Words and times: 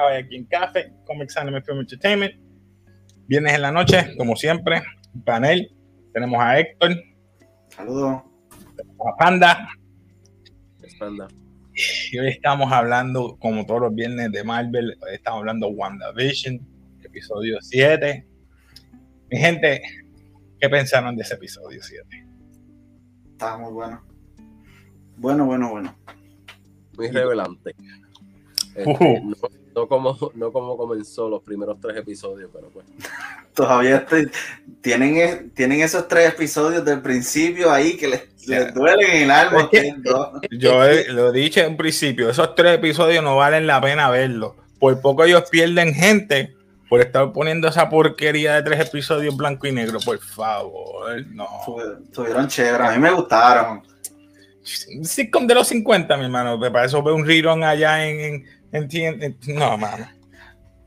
vez 0.00 0.24
aquí 0.24 0.36
en 0.36 0.44
Café, 0.46 0.92
Comics 1.06 1.36
Anime 1.36 1.62
Film 1.62 1.80
Entertainment. 1.80 2.34
Viernes 3.26 3.54
en 3.54 3.62
la 3.62 3.72
noche, 3.72 4.14
como 4.16 4.36
siempre, 4.36 4.82
panel. 5.24 5.70
Tenemos 6.12 6.40
a 6.40 6.58
Héctor. 6.58 6.96
Saludos. 7.68 8.22
A 9.06 9.16
Panda. 9.18 9.68
Panda. 10.98 11.28
Y 12.12 12.18
hoy 12.18 12.28
estamos 12.28 12.70
hablando, 12.70 13.36
como 13.38 13.64
todos 13.64 13.80
los 13.80 13.94
viernes 13.94 14.30
de 14.30 14.44
Marvel, 14.44 14.96
hoy 15.00 15.14
estamos 15.14 15.40
hablando 15.40 15.68
de 15.68 15.74
WandaVision, 15.74 16.60
episodio 17.02 17.58
7. 17.62 18.26
Mi 19.30 19.38
gente, 19.38 19.80
¿qué 20.60 20.68
pensaron 20.68 21.16
de 21.16 21.22
ese 21.22 21.34
episodio 21.34 21.82
7? 21.82 22.26
Estaba 23.32 23.58
muy 23.58 23.72
bueno. 23.72 24.04
Bueno, 25.16 25.46
bueno, 25.46 25.70
bueno. 25.70 25.96
Muy 26.96 27.08
revelante. 27.08 27.74
Este, 28.74 28.90
Ujú. 28.90 29.30
no, 29.30 29.61
no 29.74 29.86
como, 29.88 30.16
no 30.34 30.52
como 30.52 30.76
comenzó 30.76 31.28
los 31.28 31.42
primeros 31.42 31.78
tres 31.80 31.96
episodios, 31.96 32.50
pero 32.52 32.68
pues. 32.70 32.86
Todavía 33.54 33.96
estoy- 33.96 34.30
tienen, 34.80 35.16
e- 35.18 35.50
tienen 35.54 35.80
esos 35.82 36.08
tres 36.08 36.30
episodios 36.30 36.84
del 36.84 37.02
principio 37.02 37.70
ahí 37.70 37.96
que 37.96 38.08
les, 38.08 38.22
les 38.48 38.72
duelen 38.74 39.10
en 39.10 39.22
el 39.24 39.30
alma. 39.30 39.68
Yo 40.50 40.84
he- 40.84 41.08
lo 41.12 41.28
he 41.28 41.32
dicho 41.32 41.60
en 41.60 41.76
principio, 41.76 42.30
esos 42.30 42.54
tres 42.54 42.76
episodios 42.76 43.22
no 43.22 43.36
valen 43.36 43.66
la 43.66 43.80
pena 43.80 44.08
verlos. 44.10 44.52
Por 44.78 45.00
poco 45.00 45.24
ellos 45.24 45.44
pierden 45.50 45.94
gente 45.94 46.54
por 46.88 47.00
estar 47.00 47.32
poniendo 47.32 47.68
esa 47.68 47.88
porquería 47.88 48.54
de 48.54 48.62
tres 48.62 48.80
episodios 48.88 49.36
blanco 49.36 49.66
y 49.66 49.72
negro. 49.72 49.98
Por 50.04 50.18
favor, 50.18 51.24
no. 51.28 51.46
Estuvi- 51.46 52.02
Estuvieron 52.04 52.48
chéveres. 52.48 52.80
A 52.88 52.92
mí 52.92 52.98
me 52.98 53.10
gustaron. 53.12 53.82
Un 54.96 55.04
sitcom 55.04 55.46
de 55.46 55.54
los 55.54 55.68
50, 55.68 56.16
mi 56.16 56.24
hermano. 56.24 56.58
Para 56.58 56.84
eso 56.84 57.02
ve 57.02 57.12
un 57.12 57.26
rerun 57.26 57.64
allá 57.64 58.06
en, 58.06 58.20
en, 58.20 58.44
en 58.72 58.88
TNT. 58.88 59.48
No, 59.48 59.76
mano. 59.78 60.06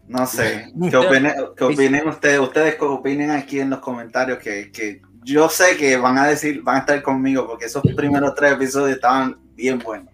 No 0.08 0.26
sé. 0.28 0.72
¿Qué 0.92 0.98
opinen, 0.98 1.34
qué 1.58 1.64
opinen 1.64 2.08
ustedes? 2.08 2.40
Ustedes 2.40 2.76
qué 2.76 2.86
opinen 2.86 3.32
aquí 3.32 3.60
en 3.60 3.70
los 3.72 3.80
comentarios 3.80 4.38
que, 4.40 4.72
que 4.72 5.02
yo 5.24 5.50
sé 5.50 5.76
que 5.78 5.98
van 5.98 6.18
a 6.20 6.28
decir, 6.28 6.62
van 6.62 6.76
a 6.76 6.80
estar 6.80 7.02
conmigo 7.02 7.48
porque 7.48 7.66
esos 7.66 7.82
primeros 7.96 8.36
tres 8.36 8.54
episodios 8.54 8.96
estaban 8.98 9.38
bien 9.56 9.80
buenos. 9.80 10.14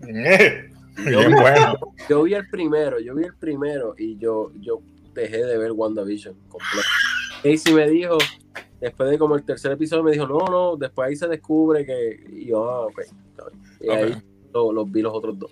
Bien 0.00 1.32
bueno. 1.32 1.74
Yo 2.08 2.22
vi 2.24 2.34
el 2.34 2.48
primero, 2.48 2.98
yo 3.00 3.14
vi 3.14 3.24
el 3.24 3.34
primero 3.36 3.94
y 3.96 4.18
yo, 4.18 4.50
yo 4.60 4.80
dejé 5.14 5.44
de 5.44 5.56
ver 5.58 5.72
WandaVision 5.72 6.34
completo. 6.48 6.88
Casey 7.42 7.72
me 7.74 7.88
dijo, 7.88 8.18
después 8.80 9.10
de 9.10 9.18
como 9.18 9.36
el 9.36 9.44
tercer 9.44 9.72
episodio, 9.72 10.02
me 10.02 10.12
dijo, 10.12 10.26
no, 10.26 10.38
no, 10.50 10.76
después 10.76 11.08
ahí 11.08 11.16
se 11.16 11.28
descubre 11.28 11.86
que. 11.86 12.24
Y 12.32 12.46
yo, 12.46 12.68
ah, 12.68 12.86
ok. 12.86 13.00
Y 13.80 13.90
ahí 13.90 14.12
Ok. 14.12 14.18
lo- 14.52 14.72
los 14.72 14.90
vi 14.90 15.02
los 15.02 15.14
otros 15.14 15.38
dos. 15.38 15.50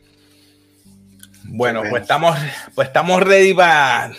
Bueno, 1.44 1.83
pues 1.88 2.02
estamos, 2.02 2.38
pues 2.74 2.88
estamos 2.88 3.22
ready 3.22 3.55
para 3.55 4.12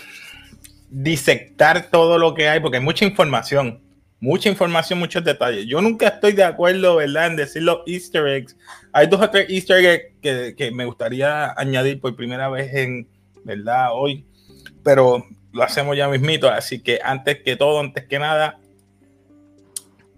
disectar 0.89 1.89
todo 1.89 2.17
lo 2.17 2.33
que 2.33 2.49
hay, 2.49 2.59
porque 2.59 2.77
hay 2.77 2.83
mucha 2.83 3.05
información, 3.05 3.81
mucha 4.19 4.49
información, 4.49 4.99
muchos 4.99 5.23
detalles. 5.23 5.65
Yo 5.65 5.81
nunca 5.81 6.07
estoy 6.09 6.33
de 6.33 6.43
acuerdo, 6.43 6.97
¿verdad?, 6.97 7.27
en 7.27 7.35
decir 7.37 7.63
los 7.63 7.79
easter 7.87 8.27
eggs. 8.27 8.57
Hay 8.91 9.07
dos 9.07 9.21
o 9.21 9.29
tres 9.29 9.49
easter 9.49 9.83
eggs 9.83 10.15
que, 10.21 10.55
que 10.57 10.71
me 10.71 10.85
gustaría 10.85 11.53
añadir 11.57 12.01
por 12.01 12.15
primera 12.15 12.49
vez 12.49 12.73
en, 12.73 13.07
¿verdad?, 13.43 13.89
hoy, 13.93 14.25
pero 14.83 15.25
lo 15.53 15.63
hacemos 15.63 15.95
ya 15.95 16.07
mismito, 16.07 16.49
así 16.49 16.79
que 16.79 16.99
antes 17.03 17.41
que 17.43 17.55
todo, 17.55 17.79
antes 17.79 18.05
que 18.05 18.19
nada, 18.19 18.59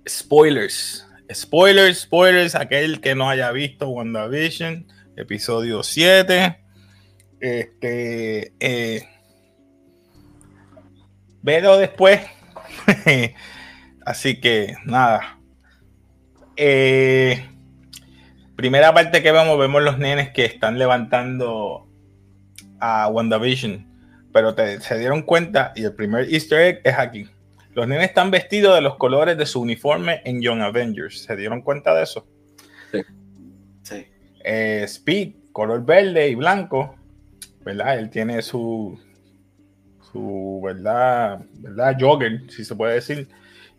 spoilers. 0.08 1.08
Spoilers, 1.32 2.02
spoilers, 2.02 2.56
aquel 2.56 3.02
que 3.02 3.16
no 3.16 3.30
haya 3.30 3.52
visto 3.52 3.90
WandaVision, 3.90 4.86
episodio 5.16 5.84
7. 5.84 6.63
Este, 7.44 8.54
eh, 8.62 9.04
después. 11.78 12.22
Así 14.06 14.40
que 14.40 14.76
nada. 14.86 15.40
Eh, 16.56 17.46
primera 18.56 18.94
parte 18.94 19.22
que 19.22 19.34
vemos, 19.34 19.60
vemos 19.60 19.82
los 19.84 19.98
nenes 20.00 20.30
que 20.32 20.46
están 20.46 20.80
levantando 20.80 21.86
a 22.80 23.10
WandaVision. 23.10 23.92
Pero 24.32 24.56
te- 24.56 24.80
se 24.80 24.98
dieron 24.98 25.24
cuenta, 25.24 25.74
y 25.76 25.84
el 25.84 25.94
primer 25.96 26.34
easter 26.34 26.62
egg 26.62 26.82
es 26.86 26.98
aquí. 26.98 27.28
Los 27.74 27.90
nenes 27.90 28.08
están 28.08 28.32
vestidos 28.32 28.74
de 28.76 28.82
los 28.82 28.96
colores 28.96 29.38
de 29.38 29.46
su 29.46 29.60
uniforme 29.60 30.22
en 30.24 30.42
Young 30.42 30.62
Avengers. 30.62 31.24
¿Se 31.24 31.36
dieron 31.36 31.62
cuenta 31.62 31.94
de 31.94 32.04
eso? 32.04 32.26
Sí. 33.84 34.06
eh, 34.46 34.84
Speed, 34.86 35.34
color 35.52 35.86
verde 35.86 36.30
y 36.30 36.36
blanco, 36.36 36.96
¿verdad? 37.64 38.00
Él 38.00 38.10
tiene 38.10 38.42
su, 38.42 39.00
su, 40.12 40.62
¿verdad? 40.64 41.40
¿verdad? 41.56 41.98
Jogger, 42.00 42.50
si 42.50 42.64
se 42.64 42.76
puede 42.76 42.96
decir. 42.96 43.28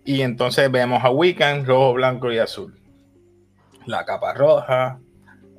Y 0.05 0.21
entonces 0.23 0.71
vemos 0.71 1.03
a 1.05 1.11
Wiccan, 1.11 1.65
rojo, 1.65 1.95
blanco 1.95 2.31
y 2.33 2.39
azul. 2.39 2.79
La 3.87 4.05
capa 4.05 4.35
roja 4.35 4.99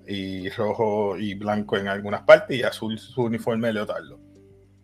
y 0.07 0.49
rojo 0.49 1.17
y 1.17 1.33
blanco 1.33 1.77
en 1.77 1.87
algunas 1.87 2.21
partes 2.21 2.57
y 2.57 2.63
azul 2.63 2.97
su 2.99 3.23
uniforme 3.23 3.67
de 3.67 3.73
leotardo. 3.73 4.19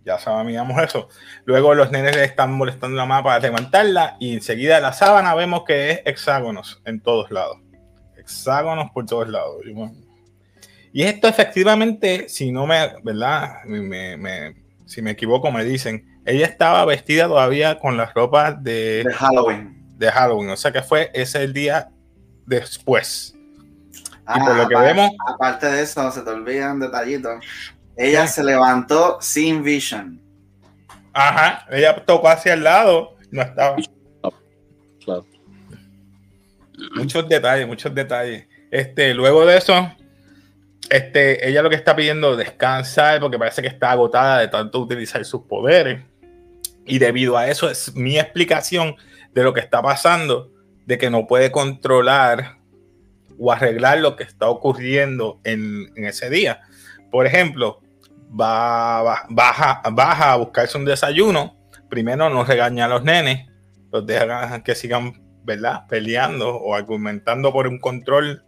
Ya 0.03 0.17
sabíamos 0.17 0.81
eso. 0.81 1.09
Luego 1.45 1.75
los 1.75 1.91
nenes 1.91 2.15
están 2.17 2.53
molestando 2.53 2.97
la 2.97 3.05
mapa 3.05 3.29
para 3.29 3.39
levantarla 3.39 4.17
y 4.19 4.33
enseguida 4.33 4.79
la 4.79 4.93
sábana 4.93 5.35
vemos 5.35 5.63
que 5.63 5.91
es 5.91 6.01
hexágonos 6.05 6.81
en 6.85 7.01
todos 7.01 7.29
lados. 7.29 7.57
Hexágonos 8.17 8.89
por 8.91 9.05
todos 9.05 9.29
lados. 9.29 9.57
Bueno, 9.73 9.93
y 10.93 11.03
esto 11.03 11.27
efectivamente, 11.27 12.27
si 12.29 12.51
no 12.51 12.65
me, 12.67 12.93
¿verdad? 13.03 13.63
Me- 13.65 14.17
me- 14.17 14.55
si 14.85 15.01
me 15.01 15.11
equivoco, 15.11 15.51
me 15.51 15.63
dicen, 15.63 16.19
ella 16.25 16.45
estaba 16.45 16.83
vestida 16.85 17.27
todavía 17.27 17.79
con 17.79 17.95
las 17.97 18.13
ropas 18.13 18.61
de, 18.63 19.03
De 19.05 19.13
Halloween. 19.13 19.83
de 19.97 20.11
Halloween, 20.11 20.49
o 20.49 20.57
sea 20.57 20.71
que 20.71 20.81
fue 20.81 21.09
ese 21.13 21.43
el 21.43 21.53
día 21.53 21.89
después. 22.45 23.35
Ah, 24.25 24.39
por 24.45 24.55
lo 24.55 24.67
que 24.67 24.75
aparte- 24.75 24.93
vemos- 24.93 25.11
Aparte 25.33 25.65
de 25.67 25.81
eso, 25.81 26.11
se 26.11 26.21
te 26.21 26.29
olvidan 26.29 26.79
detallitos. 26.79 27.43
Ella 27.97 28.27
se 28.27 28.43
levantó 28.43 29.17
sin 29.21 29.63
vision. 29.63 30.21
Ajá, 31.13 31.65
ella 31.71 32.03
tocó 32.05 32.29
hacia 32.29 32.53
el 32.53 32.63
lado, 32.63 33.15
no 33.31 33.41
estaba. 33.41 33.75
Claro. 35.03 35.25
Muchos 36.95 37.27
detalles, 37.27 37.67
muchos 37.67 37.93
detalles. 37.93 38.47
Este, 38.71 39.13
luego 39.13 39.45
de 39.45 39.57
eso, 39.57 39.91
este, 40.91 41.47
ella 41.47 41.61
lo 41.61 41.69
que 41.69 41.75
está 41.75 41.95
pidiendo 41.95 42.33
es 42.33 42.37
descansar 42.37 43.19
porque 43.19 43.39
parece 43.39 43.61
que 43.61 43.67
está 43.67 43.91
agotada 43.91 44.39
de 44.39 44.47
tanto 44.49 44.79
utilizar 44.79 45.23
sus 45.25 45.41
poderes. 45.43 46.03
Y 46.85 46.99
debido 46.99 47.37
a 47.37 47.47
eso 47.47 47.69
es 47.69 47.95
mi 47.95 48.19
explicación 48.19 48.95
de 49.33 49.43
lo 49.43 49.53
que 49.53 49.61
está 49.61 49.81
pasando, 49.81 50.51
de 50.85 50.97
que 50.97 51.09
no 51.09 51.27
puede 51.27 51.51
controlar 51.51 52.57
o 53.39 53.51
arreglar 53.51 53.99
lo 53.99 54.15
que 54.15 54.23
está 54.23 54.49
ocurriendo 54.49 55.39
en, 55.43 55.91
ese 55.95 56.29
día. 56.29 56.61
Por 57.09 57.25
ejemplo, 57.25 57.79
va, 58.29 59.01
va- 59.01 59.25
baja, 59.29 59.81
baja 59.91 60.33
a 60.33 60.35
buscarse 60.37 60.77
un 60.77 60.85
desayuno. 60.85 61.57
Primero 61.89 62.29
no 62.29 62.43
regaña 62.43 62.85
a 62.85 62.89
los 62.89 63.03
nenes, 63.03 63.47
los 63.91 64.05
deja 64.05 64.63
que 64.63 64.75
sigan, 64.75 65.13
¿verdad? 65.43 65.85
Peleando 65.87 66.55
o 66.55 66.75
argumentando 66.75 67.51
por 67.53 67.67
un 67.67 67.79
control 67.79 68.43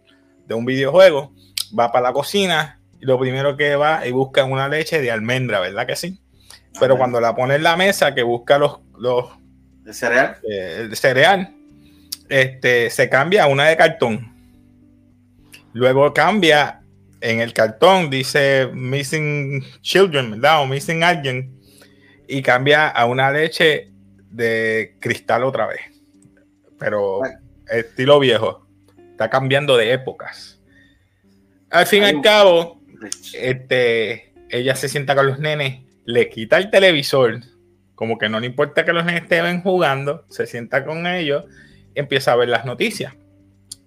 de 0.46 0.54
un 0.54 0.64
videojuego. 0.64 1.32
Va 1.78 1.90
para 1.90 2.08
la 2.08 2.12
cocina 2.12 2.80
y 3.00 3.06
lo 3.06 3.18
primero 3.18 3.56
que 3.56 3.76
va 3.76 4.06
y 4.06 4.12
busca 4.12 4.44
una 4.44 4.68
leche 4.68 5.00
de 5.00 5.10
almendra, 5.10 5.60
¿verdad 5.60 5.86
que 5.86 5.96
sí? 5.96 6.20
Pero 6.80 6.96
cuando 6.98 7.20
la 7.20 7.36
pone 7.36 7.54
en 7.54 7.62
la 7.62 7.76
mesa, 7.76 8.14
que 8.14 8.22
busca 8.22 8.58
los, 8.58 8.80
los 8.98 9.26
¿De 9.82 9.92
cereal? 9.92 10.36
eh, 10.48 10.78
el 10.80 10.96
cereal, 10.96 11.54
este, 12.28 12.90
se 12.90 13.08
cambia 13.08 13.44
a 13.44 13.46
una 13.46 13.66
de 13.66 13.76
cartón. 13.76 14.32
Luego 15.72 16.12
cambia 16.12 16.80
en 17.20 17.40
el 17.40 17.52
cartón, 17.52 18.10
dice 18.10 18.68
Missing 18.72 19.64
Children, 19.80 20.32
¿verdad? 20.32 20.62
O 20.62 20.66
Missing 20.66 21.02
Alguien. 21.02 21.60
Y 22.26 22.42
cambia 22.42 22.88
a 22.88 23.06
una 23.06 23.30
leche 23.30 23.90
de 24.30 24.96
cristal 25.00 25.44
otra 25.44 25.66
vez. 25.66 25.80
Pero 26.78 27.20
estilo 27.68 28.18
viejo. 28.18 28.66
Está 29.12 29.30
cambiando 29.30 29.76
de 29.76 29.92
épocas. 29.92 30.53
Al 31.74 31.86
fin 31.86 32.04
y 32.04 32.06
al 32.06 32.22
cabo, 32.22 32.80
este, 33.34 34.32
ella 34.48 34.76
se 34.76 34.88
sienta 34.88 35.14
con 35.14 35.26
los 35.26 35.38
nenes, 35.40 35.82
le 36.04 36.28
quita 36.28 36.56
el 36.56 36.70
televisor, 36.70 37.40
como 37.94 38.16
que 38.16 38.28
no 38.28 38.38
le 38.38 38.46
importa 38.46 38.84
que 38.84 38.92
los 38.92 39.04
nenes 39.04 39.22
estén 39.22 39.60
jugando, 39.60 40.24
se 40.28 40.46
sienta 40.46 40.84
con 40.84 41.06
ellos 41.06 41.44
empieza 41.94 42.32
a 42.32 42.36
ver 42.36 42.48
las 42.48 42.64
noticias. 42.64 43.14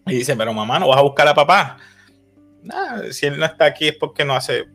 Y 0.06 0.16
dice, 0.16 0.36
pero 0.36 0.54
mamá, 0.54 0.80
¿no 0.80 0.88
vas 0.88 1.00
a 1.00 1.04
buscar 1.04 1.28
a 1.28 1.34
papá? 1.34 1.78
Nah, 2.64 3.12
si 3.12 3.26
él 3.26 3.38
no 3.38 3.46
está 3.46 3.66
aquí 3.66 3.90
es 3.90 3.96
porque 3.96 4.26
no 4.26 4.36
hace 4.36 4.66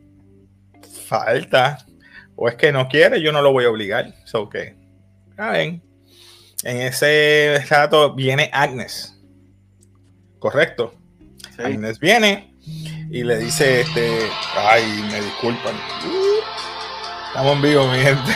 falta. 1.05 1.85
O 2.35 2.47
es 2.47 2.55
que 2.55 2.71
no 2.71 2.87
quiere, 2.87 3.21
yo 3.21 3.31
no 3.31 3.41
lo 3.41 3.51
voy 3.51 3.65
a 3.65 3.69
obligar. 3.69 4.13
So 4.25 4.49
que, 4.49 4.75
a 5.37 5.51
ver, 5.51 5.81
en 6.63 6.77
ese 6.81 7.63
rato 7.69 8.13
viene 8.13 8.49
Agnes. 8.53 9.19
Correcto. 10.39 10.93
Sí. 11.55 11.61
Agnes 11.63 11.99
viene 11.99 12.53
y 13.13 13.23
le 13.23 13.37
dice, 13.37 13.81
este, 13.81 14.27
ay, 14.57 14.83
me 15.11 15.21
disculpan. 15.21 15.75
Estamos 17.27 17.55
en 17.57 17.61
vivo, 17.61 17.87
mi 17.87 17.99
gente. 17.99 18.31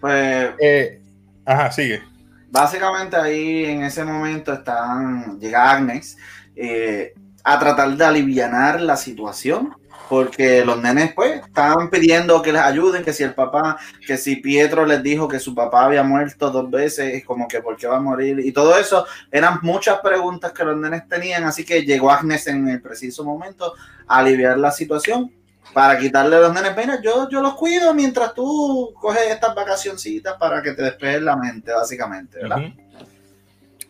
Pues. 0.00 0.54
Eh, 0.58 0.98
ajá, 1.44 1.70
sigue. 1.70 2.02
Básicamente 2.48 3.16
ahí 3.18 3.66
en 3.66 3.82
ese 3.82 4.02
momento 4.02 4.54
están. 4.54 5.38
Llega 5.38 5.72
Agnes 5.72 6.16
eh, 6.56 7.12
a 7.44 7.58
tratar 7.58 7.94
de 7.94 8.04
aliviar 8.06 8.80
la 8.80 8.96
situación. 8.96 9.76
Porque 10.08 10.64
los 10.64 10.80
nenes, 10.82 11.12
pues, 11.14 11.40
estaban 11.46 11.88
pidiendo 11.88 12.42
que 12.42 12.52
les 12.52 12.62
ayuden, 12.62 13.04
que 13.04 13.12
si 13.12 13.22
el 13.22 13.34
papá, 13.34 13.78
que 14.06 14.16
si 14.16 14.36
Pietro 14.36 14.84
les 14.84 15.02
dijo 15.02 15.28
que 15.28 15.38
su 15.38 15.54
papá 15.54 15.84
había 15.84 16.02
muerto 16.02 16.50
dos 16.50 16.68
veces, 16.68 17.24
como 17.24 17.46
que 17.46 17.60
por 17.62 17.76
qué 17.76 17.86
va 17.86 17.98
a 17.98 18.00
morir, 18.00 18.40
y 18.40 18.50
todo 18.50 18.76
eso, 18.76 19.06
eran 19.30 19.60
muchas 19.62 20.00
preguntas 20.00 20.50
que 20.52 20.64
los 20.64 20.76
nenes 20.76 21.06
tenían, 21.08 21.44
así 21.44 21.64
que 21.64 21.82
llegó 21.82 22.10
Agnes 22.10 22.46
en 22.48 22.68
el 22.68 22.82
preciso 22.82 23.24
momento 23.24 23.74
a 24.08 24.18
aliviar 24.18 24.58
la 24.58 24.72
situación 24.72 25.32
para 25.72 25.96
quitarle 25.98 26.36
a 26.36 26.40
los 26.40 26.52
nenes, 26.54 26.76
mira, 26.76 27.00
yo, 27.00 27.28
yo 27.28 27.40
los 27.40 27.54
cuido 27.54 27.94
mientras 27.94 28.34
tú 28.34 28.92
coges 29.00 29.30
estas 29.30 29.54
vacacioncitas 29.54 30.34
para 30.38 30.60
que 30.62 30.72
te 30.72 30.82
despejes 30.82 31.22
la 31.22 31.36
mente, 31.36 31.72
básicamente, 31.72 32.38
¿verdad? 32.42 32.58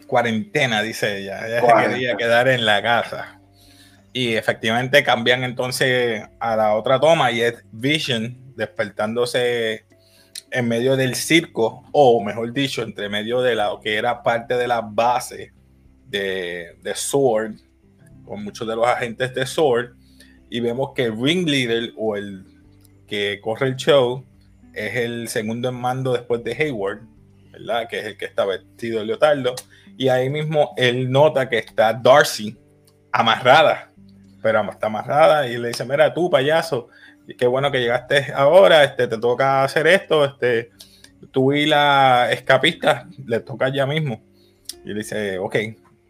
Cuarentena, 0.06 0.82
dice 0.82 1.18
ella. 1.18 1.46
Ella 1.46 1.60
se 1.60 1.66
Cuarentena. 1.66 1.94
quería 1.94 2.16
quedar 2.16 2.48
en 2.48 2.66
la 2.66 2.82
casa. 2.82 3.39
Y 4.12 4.34
efectivamente 4.34 5.04
cambian 5.04 5.44
entonces 5.44 6.22
a 6.40 6.56
la 6.56 6.74
otra 6.74 6.98
toma 6.98 7.30
y 7.30 7.42
es 7.42 7.64
Vision 7.70 8.54
despertándose 8.56 9.84
en 10.50 10.66
medio 10.66 10.96
del 10.96 11.14
circo, 11.14 11.84
o 11.92 12.22
mejor 12.22 12.52
dicho, 12.52 12.82
entre 12.82 13.08
medio 13.08 13.40
de 13.40 13.54
la 13.54 13.70
que 13.82 13.96
era 13.96 14.22
parte 14.22 14.56
de 14.56 14.66
la 14.66 14.80
base 14.80 15.52
de, 16.06 16.76
de 16.82 16.94
Sword, 16.94 17.54
con 18.24 18.42
muchos 18.42 18.66
de 18.66 18.74
los 18.74 18.86
agentes 18.86 19.32
de 19.32 19.46
Sword, 19.46 19.94
y 20.50 20.58
vemos 20.58 20.90
que 20.94 21.08
ringleader 21.08 21.92
o 21.96 22.16
el 22.16 22.44
que 23.06 23.40
corre 23.40 23.68
el 23.68 23.76
show 23.76 24.24
es 24.74 24.96
el 24.96 25.28
segundo 25.28 25.68
en 25.68 25.74
mando 25.76 26.12
después 26.12 26.42
de 26.44 26.52
Hayward, 26.52 27.02
¿verdad? 27.52 27.88
Que 27.88 27.98
es 28.00 28.06
el 28.06 28.16
que 28.16 28.24
está 28.24 28.44
vestido 28.44 29.00
de 29.00 29.06
leotardo. 29.06 29.54
Y 29.96 30.08
ahí 30.08 30.30
mismo 30.30 30.72
él 30.76 31.10
nota 31.10 31.48
que 31.48 31.58
está 31.58 31.92
Darcy 31.92 32.56
amarrada, 33.12 33.89
pero 34.42 34.69
está 34.70 34.87
amarrada 34.87 35.46
y 35.48 35.58
le 35.58 35.69
dice, 35.69 35.84
mira 35.84 36.12
tú 36.14 36.31
payaso, 36.31 36.88
qué 37.38 37.46
bueno 37.46 37.70
que 37.70 37.81
llegaste 37.81 38.32
ahora, 38.34 38.84
este, 38.84 39.06
te 39.06 39.19
toca 39.19 39.62
hacer 39.64 39.87
esto, 39.87 40.25
este, 40.25 40.70
tú 41.31 41.52
y 41.52 41.66
la 41.66 42.28
escapista 42.32 43.06
le 43.26 43.40
toca 43.40 43.69
ya 43.69 43.87
mismo. 43.87 44.22
Y 44.84 44.88
le 44.88 44.94
dice, 44.94 45.38
ok, 45.38 45.56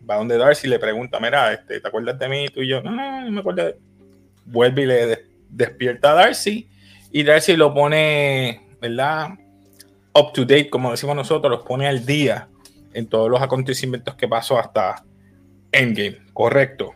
va 0.09 0.17
donde 0.17 0.38
Darcy 0.38 0.69
le 0.69 0.79
pregunta, 0.79 1.19
mira, 1.21 1.53
este, 1.53 1.81
¿te 1.81 1.88
acuerdas 1.88 2.19
de 2.19 2.29
mí? 2.29 2.49
Tú 2.49 2.61
y 2.62 2.69
yo, 2.69 2.81
no, 2.82 2.91
no, 2.93 3.21
no 3.23 3.31
me 3.31 3.41
acuerdo. 3.41 3.65
de-". 3.65 3.77
Vuelve 4.47 4.83
y 4.83 4.87
le 4.87 5.06
des- 5.06 5.21
despierta 5.49 6.12
a 6.12 6.15
Darcy 6.15 6.69
y 7.11 7.23
Darcy 7.25 7.56
lo 7.56 7.75
pone, 7.75 8.61
¿verdad? 8.81 9.31
Up 10.15 10.33
to 10.33 10.43
date, 10.43 10.71
como 10.71 10.91
decimos 10.93 11.17
nosotros, 11.17 11.50
los 11.50 11.62
pone 11.67 11.87
al 11.87 12.06
día 12.06 12.49
en 12.94 13.06
todos 13.06 13.29
los 13.31 13.43
acontecimientos 13.43 14.15
que 14.15 14.26
pasó 14.29 14.59
hasta 14.59 15.05
Endgame, 15.73 16.19
correcto. 16.33 16.94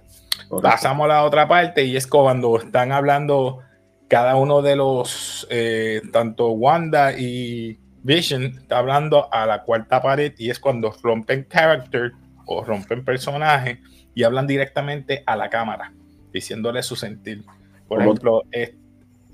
Pasamos 0.62 1.04
a 1.06 1.08
la 1.08 1.24
otra 1.24 1.46
parte 1.48 1.84
y 1.84 1.96
es 1.96 2.06
cuando 2.06 2.56
están 2.58 2.92
hablando 2.92 3.60
cada 4.08 4.36
uno 4.36 4.62
de 4.62 4.76
los, 4.76 5.46
eh, 5.50 6.02
tanto 6.12 6.50
Wanda 6.50 7.12
y 7.18 7.78
Vision, 8.02 8.44
está 8.44 8.78
hablando 8.78 9.32
a 9.32 9.46
la 9.46 9.62
cuarta 9.62 10.02
pared 10.02 10.34
y 10.38 10.50
es 10.50 10.60
cuando 10.60 10.94
rompen 11.02 11.46
character 11.48 12.12
o 12.46 12.62
rompen 12.62 13.04
personaje 13.04 13.80
y 14.14 14.22
hablan 14.24 14.46
directamente 14.46 15.22
a 15.26 15.36
la 15.36 15.48
cámara, 15.48 15.92
diciéndole 16.32 16.82
su 16.82 16.96
sentir. 16.96 17.44
Por 17.88 17.98
Como- 17.98 18.10
ejemplo, 18.10 18.42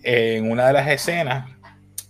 en 0.03 0.51
una 0.51 0.69
de 0.69 0.73
las 0.73 0.89
escenas 0.89 1.51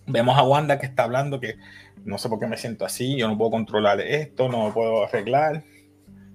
vemos 0.06 0.38
a 0.38 0.42
Wanda 0.42 0.78
que 0.78 0.86
está 0.86 1.04
hablando 1.04 1.40
que 1.40 1.56
no 2.04 2.18
sé 2.18 2.28
por 2.28 2.38
qué 2.38 2.46
me 2.46 2.56
siento 2.56 2.84
así, 2.84 3.16
yo 3.16 3.28
no 3.28 3.36
puedo 3.36 3.50
controlar 3.50 4.00
esto, 4.00 4.48
no 4.48 4.66
me 4.66 4.72
puedo 4.72 5.04
arreglar, 5.04 5.62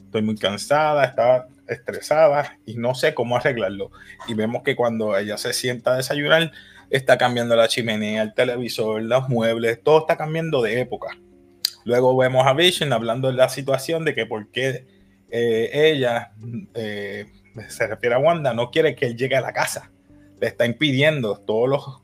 estoy 0.05 0.21
muy 0.21 0.35
cansada, 0.35 1.05
está 1.05 1.47
estresada 1.67 2.57
y 2.65 2.75
no 2.75 2.95
sé 2.95 3.13
cómo 3.13 3.35
arreglarlo. 3.37 3.91
Y 4.27 4.33
vemos 4.33 4.63
que 4.63 4.75
cuando 4.75 5.17
ella 5.17 5.37
se 5.37 5.53
sienta 5.53 5.93
a 5.93 5.97
desayunar, 5.97 6.51
está 6.89 7.17
cambiando 7.17 7.55
la 7.55 7.67
chimenea, 7.67 8.21
el 8.21 8.33
televisor, 8.33 9.01
los 9.01 9.27
muebles, 9.29 9.81
todo 9.83 9.99
está 9.99 10.17
cambiando 10.17 10.61
de 10.61 10.79
época. 10.81 11.17
Luego 11.83 12.15
vemos 12.17 12.45
a 12.47 12.53
Vision 12.53 12.93
hablando 12.93 13.27
de 13.29 13.35
la 13.35 13.49
situación 13.49 14.05
de 14.05 14.13
que 14.15 14.25
por 14.25 14.49
qué 14.51 14.85
eh, 15.29 15.69
ella, 15.73 16.31
eh, 16.73 17.25
se 17.69 17.87
refiere 17.87 18.15
a 18.15 18.19
Wanda, 18.19 18.53
no 18.53 18.71
quiere 18.71 18.95
que 18.95 19.07
él 19.07 19.15
llegue 19.17 19.35
a 19.35 19.41
la 19.41 19.53
casa. 19.53 19.91
Le 20.39 20.47
está 20.47 20.65
impidiendo 20.65 21.37
todos 21.37 21.69
los, 21.69 22.01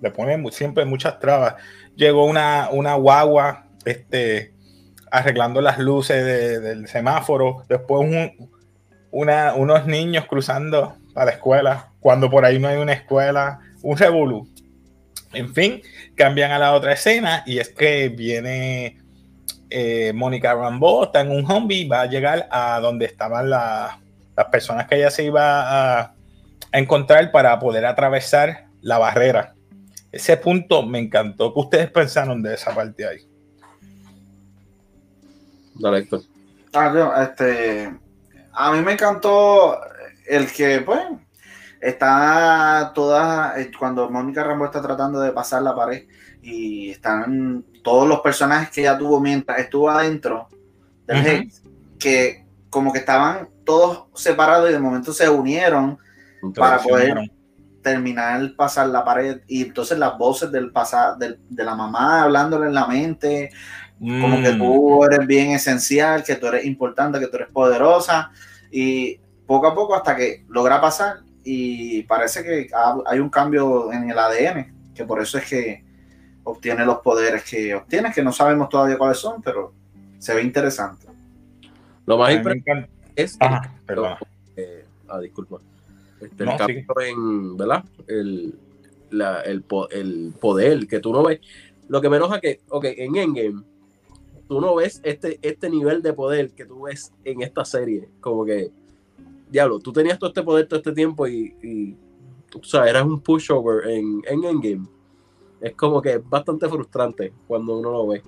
le 0.00 0.10
pone 0.10 0.36
mu- 0.36 0.50
siempre 0.50 0.84
muchas 0.84 1.18
trabas. 1.18 1.54
Llegó 1.96 2.24
una, 2.26 2.68
una 2.70 2.94
guagua, 2.94 3.68
este, 3.84 4.52
arreglando 5.10 5.60
las 5.60 5.78
luces 5.78 6.24
de- 6.24 6.60
del 6.60 6.88
semáforo. 6.88 7.64
Después 7.68 8.02
un- 8.08 8.50
una- 9.14 9.54
unos 9.54 9.86
niños 9.86 10.26
cruzando 10.26 10.96
para 11.14 11.26
la 11.26 11.32
escuela, 11.32 11.88
cuando 12.00 12.28
por 12.28 12.44
ahí 12.44 12.58
no 12.58 12.66
hay 12.68 12.76
una 12.78 12.92
escuela, 12.92 13.60
un 13.82 13.96
revolú. 13.96 14.48
En 15.32 15.54
fin, 15.54 15.80
cambian 16.16 16.50
a 16.50 16.58
la 16.58 16.72
otra 16.74 16.92
escena 16.92 17.42
y 17.46 17.58
es 17.58 17.68
que 17.70 18.08
viene 18.08 18.98
eh, 19.70 20.12
Mónica 20.14 20.54
Rambeau, 20.54 21.04
está 21.04 21.20
en 21.22 21.30
un 21.30 21.46
zombie, 21.46 21.88
va 21.88 22.02
a 22.02 22.06
llegar 22.06 22.46
a 22.50 22.78
donde 22.80 23.06
estaban 23.06 23.50
la- 23.50 23.98
las 24.36 24.46
personas 24.46 24.86
que 24.86 24.96
ella 24.96 25.10
se 25.10 25.24
iba 25.24 26.00
a, 26.00 26.00
a 26.72 26.78
encontrar 26.78 27.30
para 27.32 27.58
poder 27.58 27.84
atravesar 27.86 28.66
la 28.82 28.98
barrera. 28.98 29.54
Ese 30.12 30.36
punto 30.36 30.82
me 30.84 30.98
encantó. 31.00 31.52
¿Qué 31.52 31.60
ustedes 31.60 31.90
pensaron 31.90 32.42
de 32.42 32.54
esa 32.54 32.72
parte 32.74 33.04
ahí? 33.06 33.18
Dale, 35.76 35.98
Héctor. 35.98 36.22
Ah, 36.72 36.92
yo, 36.94 37.12
este, 37.22 37.92
a 38.54 38.72
mí 38.72 38.80
me 38.80 38.92
encantó 38.92 39.78
el 40.26 40.50
que, 40.52 40.80
pues, 40.80 41.00
está 41.80 42.92
toda, 42.94 43.60
eh, 43.60 43.70
cuando 43.78 44.08
Mónica 44.10 44.42
Rambo 44.42 44.64
está 44.64 44.80
tratando 44.80 45.20
de 45.20 45.32
pasar 45.32 45.62
la 45.62 45.74
pared 45.74 46.04
y 46.42 46.90
están 46.90 47.64
todos 47.82 48.08
los 48.08 48.20
personajes 48.20 48.70
que 48.70 48.82
ella 48.82 48.96
tuvo 48.96 49.20
mientras 49.20 49.58
estuvo 49.58 49.90
adentro 49.90 50.48
del. 51.06 51.18
Haze, 51.18 51.48
que 51.98 52.44
como 52.70 52.92
que 52.92 52.98
estaban 52.98 53.48
todos 53.64 54.06
separados 54.14 54.68
y 54.68 54.72
de 54.72 54.78
momento 54.78 55.12
se 55.12 55.28
unieron 55.28 55.98
para 56.54 56.78
poder 56.78 57.30
terminar 57.82 58.54
pasar 58.56 58.88
la 58.88 59.04
pared 59.04 59.40
y 59.46 59.62
entonces 59.62 59.98
las 59.98 60.18
voces 60.18 60.50
del 60.50 60.72
pasar 60.72 61.16
del, 61.16 61.38
de 61.48 61.64
la 61.64 61.74
mamá 61.74 62.22
hablándole 62.22 62.66
en 62.66 62.74
la 62.74 62.86
mente 62.86 63.50
como 63.98 64.40
que 64.42 64.52
Mm. 64.52 64.58
tú 64.58 65.04
eres 65.04 65.26
bien 65.26 65.50
esencial, 65.52 66.22
que 66.24 66.34
tú 66.36 66.46
eres 66.46 66.64
importante, 66.64 67.18
que 67.20 67.28
tú 67.28 67.36
eres 67.36 67.48
poderosa 67.48 68.30
y 68.70 69.18
poco 69.46 69.66
a 69.68 69.74
poco 69.74 69.94
hasta 69.94 70.16
que 70.16 70.44
logra 70.48 70.80
pasar 70.80 71.18
y 71.44 72.02
parece 72.04 72.42
que 72.42 72.68
ha- 72.74 72.96
hay 73.06 73.18
un 73.20 73.28
cambio 73.30 73.92
en 73.92 74.10
el 74.10 74.18
ADN, 74.18 74.72
que 74.94 75.04
por 75.04 75.20
eso 75.22 75.38
es 75.38 75.48
que 75.48 75.84
obtiene 76.44 76.84
los 76.84 76.98
poderes 76.98 77.42
que 77.44 77.74
obtiene, 77.74 78.12
que 78.12 78.22
no 78.22 78.32
sabemos 78.32 78.68
todavía 78.68 78.98
cuáles 78.98 79.18
son, 79.18 79.40
pero 79.42 79.72
se 80.18 80.34
ve 80.34 80.42
interesante. 80.42 81.06
Lo 82.06 82.18
más 82.18 82.34
importante 82.34 82.88
es 83.16 83.36
Ajá, 83.40 83.72
perdona. 83.86 84.18
eh, 84.56 84.84
ah, 85.08 85.20
disculpa. 85.20 85.58
Este, 86.20 86.44
No, 86.44 86.52
el 86.52 86.58
cambio 86.58 86.84
en, 87.06 87.56
¿verdad? 87.56 87.84
El, 88.06 88.54
la- 89.10 89.40
el, 89.42 89.64
el 89.92 90.34
poder 90.40 90.86
que 90.86 91.00
tú 91.00 91.12
no 91.12 91.22
ves. 91.22 91.40
Lo 91.88 92.00
que 92.00 92.08
me 92.08 92.16
enoja 92.16 92.40
que, 92.40 92.60
ok, 92.68 92.84
en 92.96 93.16
Endgame, 93.16 93.62
tú 94.48 94.60
no 94.60 94.74
ves 94.74 95.00
este, 95.04 95.38
este 95.42 95.70
nivel 95.70 96.02
de 96.02 96.12
poder 96.12 96.52
que 96.52 96.64
tú 96.64 96.82
ves 96.82 97.12
en 97.24 97.42
esta 97.42 97.64
serie. 97.64 98.08
Como 98.20 98.44
que, 98.44 98.70
diablo, 99.50 99.78
tú 99.78 99.92
tenías 99.92 100.18
todo 100.18 100.28
este 100.28 100.42
poder 100.42 100.66
todo 100.66 100.78
este 100.78 100.92
tiempo 100.92 101.26
y, 101.26 101.54
y 101.62 101.96
o 102.58 102.62
sea, 102.62 102.88
eras 102.88 103.04
un 103.04 103.20
pushover 103.20 103.88
en, 103.88 104.22
en 104.26 104.44
Endgame. 104.44 104.88
Es 105.60 105.74
como 105.74 106.02
que 106.02 106.14
es 106.14 106.28
bastante 106.28 106.68
frustrante 106.68 107.32
cuando 107.46 107.78
uno 107.78 107.90
lo 107.90 108.06
ve. 108.08 108.22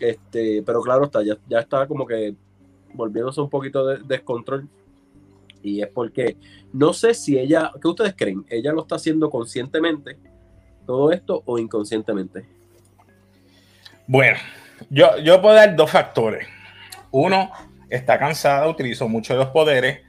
Este, 0.00 0.62
pero 0.62 0.80
claro 0.80 1.04
está, 1.04 1.22
ya, 1.22 1.36
ya 1.48 1.60
está 1.60 1.86
como 1.86 2.06
que 2.06 2.34
volviéndose 2.94 3.40
un 3.40 3.50
poquito 3.50 3.86
de 3.86 3.98
descontrol. 3.98 4.68
Y 5.62 5.82
es 5.82 5.88
porque 5.88 6.36
no 6.72 6.92
sé 6.92 7.12
si 7.14 7.38
ella, 7.38 7.70
¿qué 7.80 7.88
ustedes 7.88 8.14
creen? 8.16 8.44
¿Ella 8.48 8.72
lo 8.72 8.82
está 8.82 8.96
haciendo 8.96 9.28
conscientemente 9.30 10.18
todo 10.86 11.12
esto 11.12 11.42
o 11.44 11.58
inconscientemente? 11.58 12.46
Bueno, 14.06 14.38
yo, 14.88 15.18
yo 15.18 15.42
puedo 15.42 15.54
dar 15.54 15.76
dos 15.76 15.90
factores. 15.90 16.46
Uno, 17.10 17.50
está 17.90 18.18
cansada, 18.18 18.68
utilizó 18.68 19.08
mucho 19.08 19.34
de 19.34 19.40
los 19.40 19.48
poderes 19.48 20.00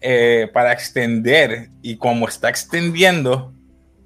eh, 0.00 0.48
para 0.52 0.72
extender 0.72 1.68
y 1.82 1.96
como 1.96 2.26
está 2.26 2.48
extendiendo, 2.48 3.52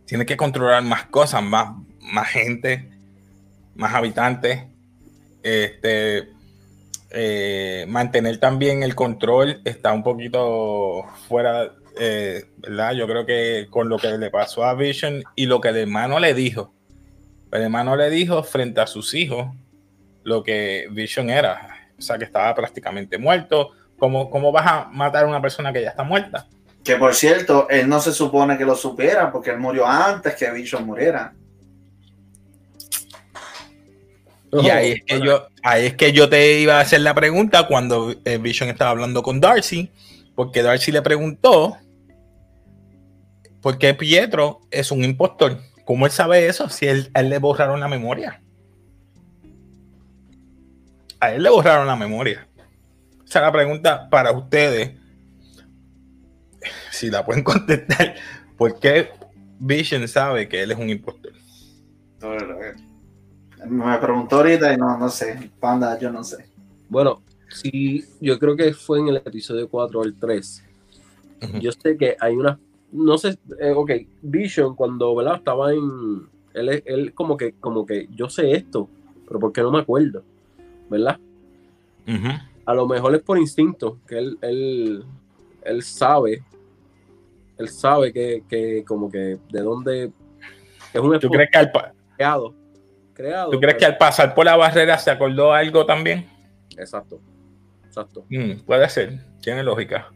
tiene 0.07 0.27
que 0.27 0.37
controlar 0.37 0.83
más 0.83 1.07
cosas, 1.07 1.43
más, 1.43 1.77
más 2.01 2.29
gente, 2.29 2.91
más 3.77 3.95
habitantes. 3.95 4.65
Este, 5.43 6.29
eh, 7.11 7.85
mantener 7.89 8.39
también 8.39 8.83
el 8.83 8.95
control 8.95 9.61
está 9.65 9.93
un 9.93 10.03
poquito 10.03 11.05
fuera, 11.29 11.71
eh, 11.99 12.45
¿verdad? 12.57 12.93
Yo 12.95 13.07
creo 13.07 13.25
que 13.25 13.69
con 13.71 13.89
lo 13.89 13.99
que 13.99 14.19
le 14.19 14.31
pasó 14.31 14.65
a 14.65 14.75
Vision 14.75 15.23
y 15.37 15.47
lo 15.47 15.61
que 15.61 15.69
el 15.69 15.77
hermano 15.77 16.19
le 16.19 16.35
dijo, 16.35 16.75
el 17.53 17.63
hermano 17.63 17.95
le 17.95 18.11
dijo 18.11 18.43
frente 18.43 18.81
a 18.81 18.89
sus 18.89 19.15
hijos 19.15 19.47
lo 20.25 20.43
que 20.43 20.89
Vision 20.91 21.31
era, 21.31 21.89
o 21.97 22.03
sea, 22.03 22.19
que 22.19 22.25
estaba 22.25 22.55
prácticamente 22.55 23.17
muerto. 23.19 23.71
¿Cómo, 23.99 24.29
cómo 24.29 24.51
vas 24.51 24.67
a 24.67 24.85
matar 24.91 25.25
a 25.25 25.29
una 25.29 25.41
persona 25.41 25.73
que 25.73 25.83
ya 25.83 25.91
está 25.91 26.03
muerta? 26.03 26.47
Que 26.83 26.97
por 26.97 27.15
cierto, 27.15 27.69
él 27.71 27.89
no 27.89 28.01
se 28.01 28.13
supone 28.13 28.59
que 28.59 28.65
lo 28.65 28.75
supiera 28.75 29.31
porque 29.31 29.51
él 29.51 29.59
murió 29.59 29.87
antes 29.87 30.35
que 30.35 30.51
Vision 30.51 30.85
muriera. 30.85 31.33
Y 34.53 34.69
ahí 34.69 34.93
es, 34.93 35.03
que 35.05 35.21
yo, 35.21 35.49
ahí 35.63 35.87
es 35.87 35.95
que 35.95 36.13
yo 36.13 36.29
te 36.29 36.61
iba 36.61 36.79
a 36.79 36.81
hacer 36.81 37.01
la 37.01 37.15
pregunta 37.15 37.67
cuando 37.67 38.15
eh, 38.25 38.39
Vision 38.39 38.69
estaba 38.69 38.91
hablando 38.91 39.23
con 39.23 39.41
Darcy, 39.41 39.91
porque 40.35 40.63
Darcy 40.63 40.93
le 40.93 41.03
preguntó 41.03 41.77
por 43.61 43.79
qué 43.79 43.95
Pietro 43.95 44.61
es 44.71 44.91
un 44.93 45.03
impostor. 45.03 45.59
¿Cómo 45.85 46.07
él 46.07 46.13
sabe 46.13 46.47
eso 46.47 46.69
si 46.69 46.87
él, 46.87 47.11
a 47.15 47.21
él 47.21 47.31
le 47.31 47.39
borraron 47.39 47.81
la 47.81 47.89
memoria? 47.89 48.43
A 51.25 51.33
él 51.33 51.43
le 51.43 51.49
borraron 51.49 51.87
la 51.87 51.97
memoria. 51.97 52.47
Esa 53.25 53.39
es 53.39 53.45
la 53.47 53.51
pregunta 53.51 54.11
para 54.11 54.31
ustedes. 54.31 54.91
Si 56.91 57.11
la 57.11 57.25
pueden 57.25 57.43
contestar, 57.53 58.15
¿por 58.59 58.79
qué 58.79 59.09
Vision 59.59 60.07
sabe 60.07 60.47
que 60.51 60.63
él 60.63 60.73
es 60.73 60.79
un 60.79 60.91
impostor? 60.91 61.33
Me 63.67 63.99
preguntó 63.99 64.37
ahorita 64.37 64.75
y 64.75 64.77
no, 64.77 64.99
no 64.99 65.09
sé. 65.09 65.51
Panda, 65.59 65.99
yo 65.99 66.13
no 66.13 66.23
sé. 66.23 66.47
Bueno, 66.91 67.23
sí, 67.49 68.05
yo 68.21 68.39
creo 68.39 68.55
que 68.55 68.75
fue 68.75 68.99
en 68.99 69.09
el 69.09 69.17
episodio 69.17 69.67
4 69.71 70.01
o 70.01 70.05
el 70.05 70.17
3. 70.17 70.63
Ujú. 71.43 71.59
Yo 71.59 71.73
sé 71.73 71.97
que 71.97 72.19
hay 72.21 72.37
una. 72.37 72.61
No 72.93 73.17
sé, 73.17 73.39
eh, 73.61 73.73
ok, 73.75 73.93
Vision, 74.21 74.77
cuando 74.77 75.17
¿verdad? 75.17 75.37
estaba 75.37 75.73
en. 75.73 76.29
Él, 76.53 76.83
él 76.85 77.15
como 77.15 77.39
que, 77.39 77.55
como 77.55 77.87
que 77.87 78.09
yo 78.15 78.29
sé 78.29 78.53
esto, 78.53 78.91
pero 79.27 79.41
¿por 79.41 79.55
qué 79.55 79.63
no 79.63 79.71
me 79.71 79.79
acuerdo? 79.79 80.23
¿Verdad? 80.89 81.19
A 82.67 82.75
lo 82.75 82.87
mejor 82.87 83.15
es 83.15 83.23
por 83.23 83.39
instinto, 83.39 83.99
que 84.07 84.19
él, 84.19 84.39
él, 84.43 85.05
él 85.65 85.83
sabe. 85.83 86.43
Él 87.59 87.69
sabe 87.69 88.13
que, 88.13 88.43
que 88.49 88.85
como 88.87 89.11
que 89.11 89.39
de 89.51 89.61
dónde. 89.61 90.13
Es 90.93 91.01
un 91.01 91.19
¿Tú 91.19 91.29
crees 91.29 91.51
que 91.51 91.59
al. 91.59 91.73
Creado. 92.17 93.51
¿tú 93.51 93.61
crees 93.61 93.77
que 93.77 93.85
al 93.87 93.97
pasar 93.97 94.35
por 94.35 94.45
la 94.45 94.57
barrera 94.57 94.99
se 94.99 95.11
acordó 95.11 95.53
algo 95.53 95.87
también? 95.87 96.29
Exacto. 96.77 97.21
Exacto. 97.87 98.25
Mm, 98.29 98.61
puede 98.67 98.89
ser, 98.89 99.21
tiene 99.41 99.63
lógica. 99.63 100.11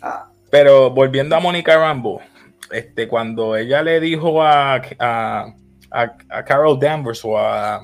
Ah, 0.00 0.30
Pero 0.50 0.88
volviendo 0.90 1.34
a 1.34 1.40
Mónica 1.40 1.76
Rambo, 1.76 2.20
este, 2.70 3.08
cuando 3.08 3.56
ella 3.56 3.82
le 3.82 3.98
dijo 3.98 4.40
a, 4.40 4.76
a, 5.00 5.52
a- 5.90 6.16
a 6.28 6.44
Carol 6.44 6.78
Danvers 6.78 7.24
o 7.24 7.36
a, 7.36 7.80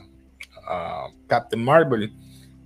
a 0.66 1.08
Captain 1.26 1.62
Marvel 1.62 2.12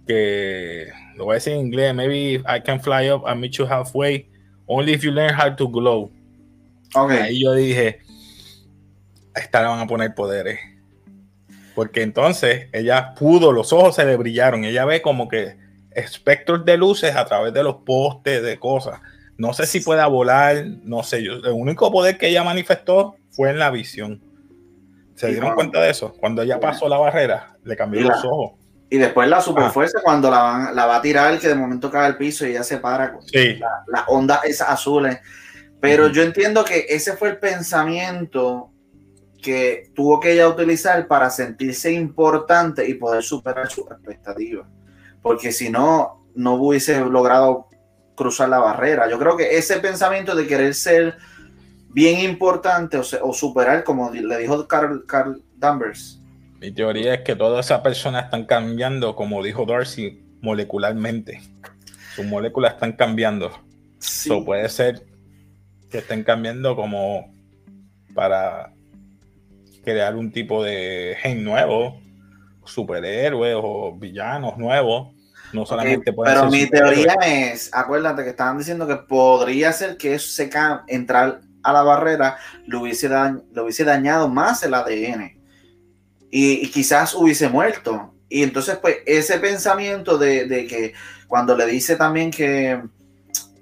que 0.06 0.88
lo 1.16 1.26
voy 1.26 1.32
a 1.32 1.34
decir 1.34 1.52
en 1.52 1.60
inglés, 1.60 1.94
maybe 1.94 2.42
I 2.48 2.62
can 2.64 2.80
fly 2.80 3.10
up 3.10 3.26
and 3.26 3.40
meet 3.40 3.52
you 3.52 3.66
halfway, 3.66 4.28
only 4.66 4.94
if 4.94 5.02
you 5.02 5.12
learn 5.12 5.34
how 5.38 5.54
to 5.54 5.68
glow. 5.68 6.10
ok. 6.94 7.10
Ahí 7.10 7.42
yo 7.42 7.52
dije, 7.52 8.00
a 9.34 9.40
esta 9.40 9.60
le 9.60 9.68
van 9.68 9.80
a 9.80 9.86
poner 9.86 10.14
poderes. 10.14 10.58
Porque 11.74 12.02
entonces 12.02 12.68
ella 12.72 13.14
pudo, 13.14 13.52
los 13.52 13.72
ojos 13.72 13.94
se 13.94 14.04
le 14.04 14.16
brillaron, 14.16 14.64
ella 14.64 14.84
ve 14.84 15.02
como 15.02 15.28
que 15.28 15.56
espectros 15.92 16.64
de 16.64 16.76
luces 16.76 17.14
a 17.14 17.24
través 17.24 17.52
de 17.52 17.62
los 17.62 17.76
postes, 17.84 18.42
de 18.42 18.58
cosas. 18.58 19.00
No 19.36 19.52
sé 19.52 19.66
si 19.66 19.80
pueda 19.80 20.06
volar, 20.06 20.66
no 20.82 21.02
sé 21.02 21.22
yo. 21.22 21.34
El 21.34 21.52
único 21.52 21.92
poder 21.92 22.18
que 22.18 22.28
ella 22.28 22.42
manifestó 22.42 23.16
fue 23.30 23.50
en 23.50 23.58
la 23.58 23.70
visión. 23.70 24.20
¿Se 25.18 25.28
dieron 25.28 25.54
cuenta 25.54 25.80
de 25.80 25.90
eso? 25.90 26.14
Cuando 26.20 26.42
ella 26.42 26.60
pasó 26.60 26.88
la 26.88 26.98
barrera, 26.98 27.56
le 27.64 27.76
cambió 27.76 28.00
la- 28.02 28.08
los 28.14 28.24
ojos. 28.24 28.52
Y 28.90 28.96
después 28.98 29.28
la 29.28 29.38
Ah. 29.38 29.40
superfuerza 29.42 30.00
cuando 30.02 30.30
la, 30.30 30.42
van- 30.42 30.74
la 30.76 30.86
va 30.86 30.96
a 30.96 31.02
tirar, 31.02 31.38
que 31.38 31.48
de 31.48 31.54
momento 31.54 31.90
cae 31.90 32.06
al 32.06 32.16
piso 32.16 32.46
y 32.46 32.50
ella 32.52 32.62
se 32.62 32.78
para 32.78 33.12
con 33.12 33.22
Sí, 33.22 33.58
las 33.88 34.04
ondas 34.06 34.44
esas 34.44 34.70
azules. 34.70 35.18
Pero 35.80 36.08
yo 36.08 36.22
entiendo 36.22 36.64
que 36.64 36.86
ese 36.88 37.14
fue 37.16 37.28
el 37.30 37.36
pensamiento 37.38 38.70
que 39.42 39.90
tuvo 39.94 40.18
que 40.18 40.32
ella 40.32 40.48
utilizar 40.48 41.06
para 41.06 41.30
sentirse 41.30 41.92
importante 41.92 42.88
y 42.88 42.94
poder 42.94 43.22
superar 43.22 43.68
sus 43.70 43.88
expectativas. 43.90 44.66
Porque 45.22 45.52
si 45.52 45.70
no, 45.70 46.24
no 46.34 46.54
hubiese 46.54 46.98
logrado 47.00 47.66
cruzar 48.16 48.48
la 48.48 48.58
barrera. 48.58 49.08
Yo 49.08 49.18
creo 49.18 49.36
que 49.36 49.56
ese 49.58 49.78
pensamiento 49.78 50.34
de 50.34 50.46
querer 50.46 50.74
ser 50.74 51.16
bien 51.88 52.20
importante 52.20 52.96
o, 52.98 53.02
se- 53.02 53.20
o 53.22 53.32
superar, 53.32 53.84
como 53.84 54.10
le 54.10 54.38
dijo 54.38 54.66
Carl, 54.68 55.04
Carl 55.06 55.42
Danvers, 55.56 56.20
mi 56.60 56.72
teoría 56.72 57.14
es 57.14 57.20
que 57.22 57.36
todas 57.36 57.66
esas 57.66 57.80
personas 57.82 58.24
están 58.24 58.44
cambiando, 58.44 59.14
como 59.14 59.42
dijo 59.42 59.64
Darcy, 59.64 60.20
molecularmente. 60.40 61.40
Sus 62.14 62.24
moléculas 62.26 62.74
están 62.74 62.92
cambiando. 62.92 63.50
sí, 63.98 64.28
So, 64.28 64.44
puede 64.44 64.68
ser 64.68 65.06
que 65.90 65.98
estén 65.98 66.24
cambiando 66.24 66.74
como 66.76 67.32
para 68.14 68.72
crear 69.84 70.16
un 70.16 70.32
tipo 70.32 70.62
de 70.64 71.16
gen 71.20 71.44
nuevo, 71.44 72.00
superhéroes 72.64 73.56
o 73.58 73.96
villanos 73.96 74.58
nuevos. 74.58 75.14
No 75.52 75.64
solamente 75.64 76.12
Ok, 76.12 76.16
pueden 76.16 76.34
pero 76.34 76.50
mi 76.50 76.68
teoría 76.68 77.14
es, 77.24 77.70
acuérdate 77.72 78.22
que 78.24 78.30
estaban 78.30 78.58
diciendo 78.58 78.86
que 78.86 78.96
podría 78.96 79.72
ser 79.72 79.96
que 79.96 80.14
eso 80.14 80.28
se 80.28 80.50
entrar 80.88 81.40
a 81.62 81.72
la 81.72 81.82
barrera 81.82 82.38
le 82.66 82.76
hubiese, 82.76 83.08
hubiese 83.08 83.84
dañado 83.84 84.28
más 84.28 84.62
el 84.62 84.74
ADN 84.74 85.38
y, 86.30 86.64
y 86.64 86.70
quizás 86.70 87.14
hubiese 87.14 87.48
muerto. 87.48 88.14
Y 88.28 88.42
entonces, 88.42 88.76
pues, 88.76 88.98
ese 89.06 89.38
pensamiento 89.38 90.18
de, 90.18 90.46
de 90.46 90.66
que 90.66 90.94
cuando 91.26 91.56
le 91.56 91.66
dice 91.66 91.96
también 91.96 92.30
que, 92.30 92.82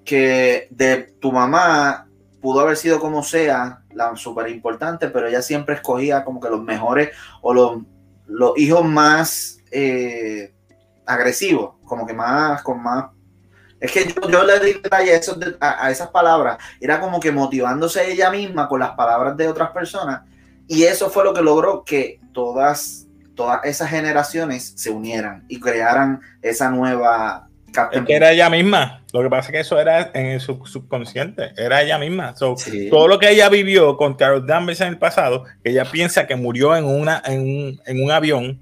que 0.04 0.68
de 0.70 1.14
tu 1.20 1.32
mamá 1.32 2.08
pudo 2.40 2.60
haber 2.60 2.76
sido 2.76 3.00
como 3.00 3.22
sea, 3.22 3.82
la 3.92 4.14
súper 4.16 4.48
importante, 4.50 5.08
pero 5.08 5.26
ella 5.26 5.42
siempre 5.42 5.74
escogía 5.74 6.24
como 6.24 6.40
que 6.40 6.50
los 6.50 6.62
mejores 6.62 7.10
o 7.42 7.54
los, 7.54 7.82
los 8.26 8.58
hijos 8.58 8.84
más 8.84 9.58
eh, 9.70 10.54
agresivos, 11.06 11.74
como 11.84 12.06
que 12.06 12.12
más, 12.12 12.62
con 12.62 12.82
más. 12.82 13.06
Es 13.80 13.92
que 13.92 14.04
yo, 14.06 14.28
yo 14.30 14.44
le 14.44 14.58
di 14.60 14.72
detalle 14.74 15.12
a, 15.12 15.16
esos 15.16 15.38
de- 15.38 15.56
a- 15.60 15.86
a 15.86 15.90
esas 15.90 16.08
palabras, 16.08 16.58
era 16.80 16.98
como 17.00 17.20
que 17.20 17.30
motivándose 17.32 18.10
ella 18.10 18.30
misma 18.30 18.68
con 18.68 18.80
las 18.80 18.92
palabras 18.92 19.36
de 19.36 19.48
otras 19.48 19.70
personas, 19.70 20.22
y 20.66 20.84
eso 20.84 21.10
fue 21.10 21.24
lo 21.24 21.34
que 21.34 21.42
logró 21.42 21.84
que 21.84 22.18
todas, 22.32 23.06
todas 23.34 23.60
esas 23.64 23.90
generaciones 23.90 24.72
se 24.76 24.90
unieran 24.90 25.44
y 25.48 25.60
crearan 25.60 26.20
esa 26.42 26.70
nueva 26.70 27.42
Captain 27.72 28.04
Es 28.04 28.06
que 28.06 28.14
era 28.16 28.32
ella 28.32 28.48
misma. 28.48 29.02
Lo 29.12 29.22
que 29.22 29.28
pasa 29.28 29.48
es 29.48 29.52
que 29.52 29.60
eso 29.60 29.78
era 29.78 30.10
en 30.14 30.26
el 30.26 30.40
sub- 30.40 30.66
subconsciente. 30.66 31.52
Era 31.58 31.82
ella 31.82 31.98
misma. 31.98 32.34
So, 32.34 32.56
Sí. 32.56 32.88
Todo 32.88 33.06
lo 33.06 33.18
que 33.18 33.28
ella 33.30 33.50
vivió 33.50 33.98
con 33.98 34.14
Carol 34.14 34.46
Danvers 34.46 34.80
en 34.80 34.88
el 34.88 34.98
pasado, 34.98 35.44
ella 35.62 35.84
piensa 35.84 36.26
que 36.26 36.36
murió 36.36 36.74
en, 36.74 36.84
una, 36.86 37.22
en, 37.26 37.40
un, 37.40 37.80
en 37.84 38.02
un 38.02 38.10
avión, 38.10 38.60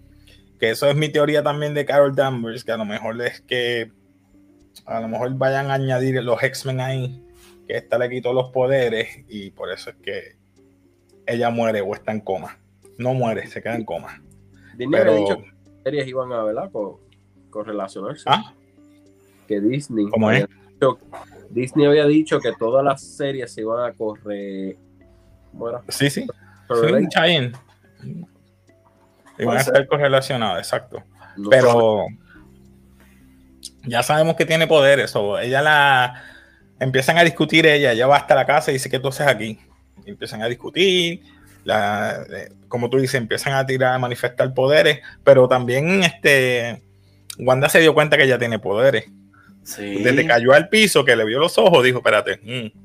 que 0.59 0.71
eso 0.71 0.89
es 0.89 0.97
mi 0.97 1.09
teoría 1.11 1.45
también 1.45 1.75
de 1.75 1.85
Carol 1.85 2.17
Danvers, 2.17 2.65
que 2.65 2.73
a 2.73 2.77
lo 2.77 2.85
mejor 2.85 3.21
es 3.23 3.41
que 3.43 3.93
a 4.87 5.01
lo 5.01 5.09
mejor 5.09 5.33
vayan 5.35 5.71
a 5.71 5.75
añadir 5.75 6.23
los 6.23 6.43
X-Men 6.43 6.81
ahí, 6.81 7.25
que 7.67 7.77
esta 7.77 7.99
le 7.99 8.09
quitó 8.11 8.33
los 8.33 8.51
poderes 8.51 9.25
y 9.29 9.51
por 9.51 9.71
eso 9.73 9.91
es 9.91 9.97
que 9.97 10.37
ella 11.27 11.51
muere 11.51 11.81
o 11.81 11.95
está 11.95 12.13
en 12.13 12.21
coma. 12.21 12.59
No 12.99 13.15
muere, 13.15 13.47
se 13.47 13.63
queda 13.63 13.77
en 13.77 13.85
coma. 13.85 14.23
Disney 14.77 14.89
Pero, 14.91 15.13
había 15.13 15.21
dicho 15.25 15.37
que 15.43 15.47
las 15.51 15.83
series 15.85 16.09
iban 16.09 16.33
a 16.33 16.43
¿verdad? 16.43 16.71
Co- 16.73 17.01
correlacionarse. 17.51 18.25
¿ah? 18.27 18.53
Que 19.49 19.61
Disney. 19.61 20.09
¿Cómo 20.11 20.31
es? 20.31 20.47
dicho- 20.73 20.99
Disney 21.51 21.87
había 21.87 22.07
dicho 22.07 22.41
que 22.41 22.53
todas 22.59 22.85
las 22.85 23.01
series 23.03 23.53
se 23.53 23.61
iban 23.63 23.89
a 23.89 23.93
correr. 23.95 24.77
¿Cómo 25.53 25.69
era? 25.69 25.83
Sí, 25.89 26.11
sí. 26.11 26.27
Sí, 29.37 29.45
van 29.45 29.57
a 29.57 29.61
estar 29.61 29.87
correlacionados, 29.87 30.59
exacto. 30.59 31.03
No 31.37 31.51
pero 31.51 32.07
ya 33.87 34.03
sabemos 34.03 34.37
que 34.37 34.47
tiene 34.47 34.67
poderes. 34.67 35.15
O 35.17 35.39
ella 35.39 35.63
la 35.63 36.23
empiezan 36.81 37.19
a 37.19 37.25
discutir 37.25 37.67
ella, 37.67 37.93
ella 37.93 38.07
va 38.07 38.17
hasta 38.17 38.35
la 38.35 38.47
casa 38.47 38.71
y 38.71 38.75
dice 38.75 38.91
que 38.91 38.99
tú 38.99 39.09
haces 39.09 39.27
aquí. 39.27 39.59
Y 40.05 40.11
empiezan 40.11 40.43
a 40.43 40.49
discutir, 40.49 41.23
la, 41.65 42.25
eh, 42.31 42.53
como 42.69 42.91
tú 42.91 42.99
dices, 42.99 43.15
empiezan 43.15 43.55
a 43.55 43.65
tirar, 43.67 43.95
a 43.95 43.99
manifestar 43.99 44.53
poderes, 44.53 45.01
pero 45.23 45.49
también 45.49 46.03
este 46.03 46.83
Wanda 47.39 47.69
se 47.69 47.81
dio 47.81 47.95
cuenta 47.95 48.17
que 48.17 48.25
ella 48.25 48.39
tiene 48.39 48.59
poderes. 48.59 49.05
Sí. 49.63 50.03
Desde 50.03 50.27
cayó 50.27 50.53
al 50.53 50.69
piso, 50.69 51.05
que 51.05 51.17
le 51.17 51.25
vio 51.25 51.39
los 51.39 51.57
ojos, 51.57 51.83
dijo, 51.83 51.99
espérate, 51.99 52.39
mm". 52.43 52.79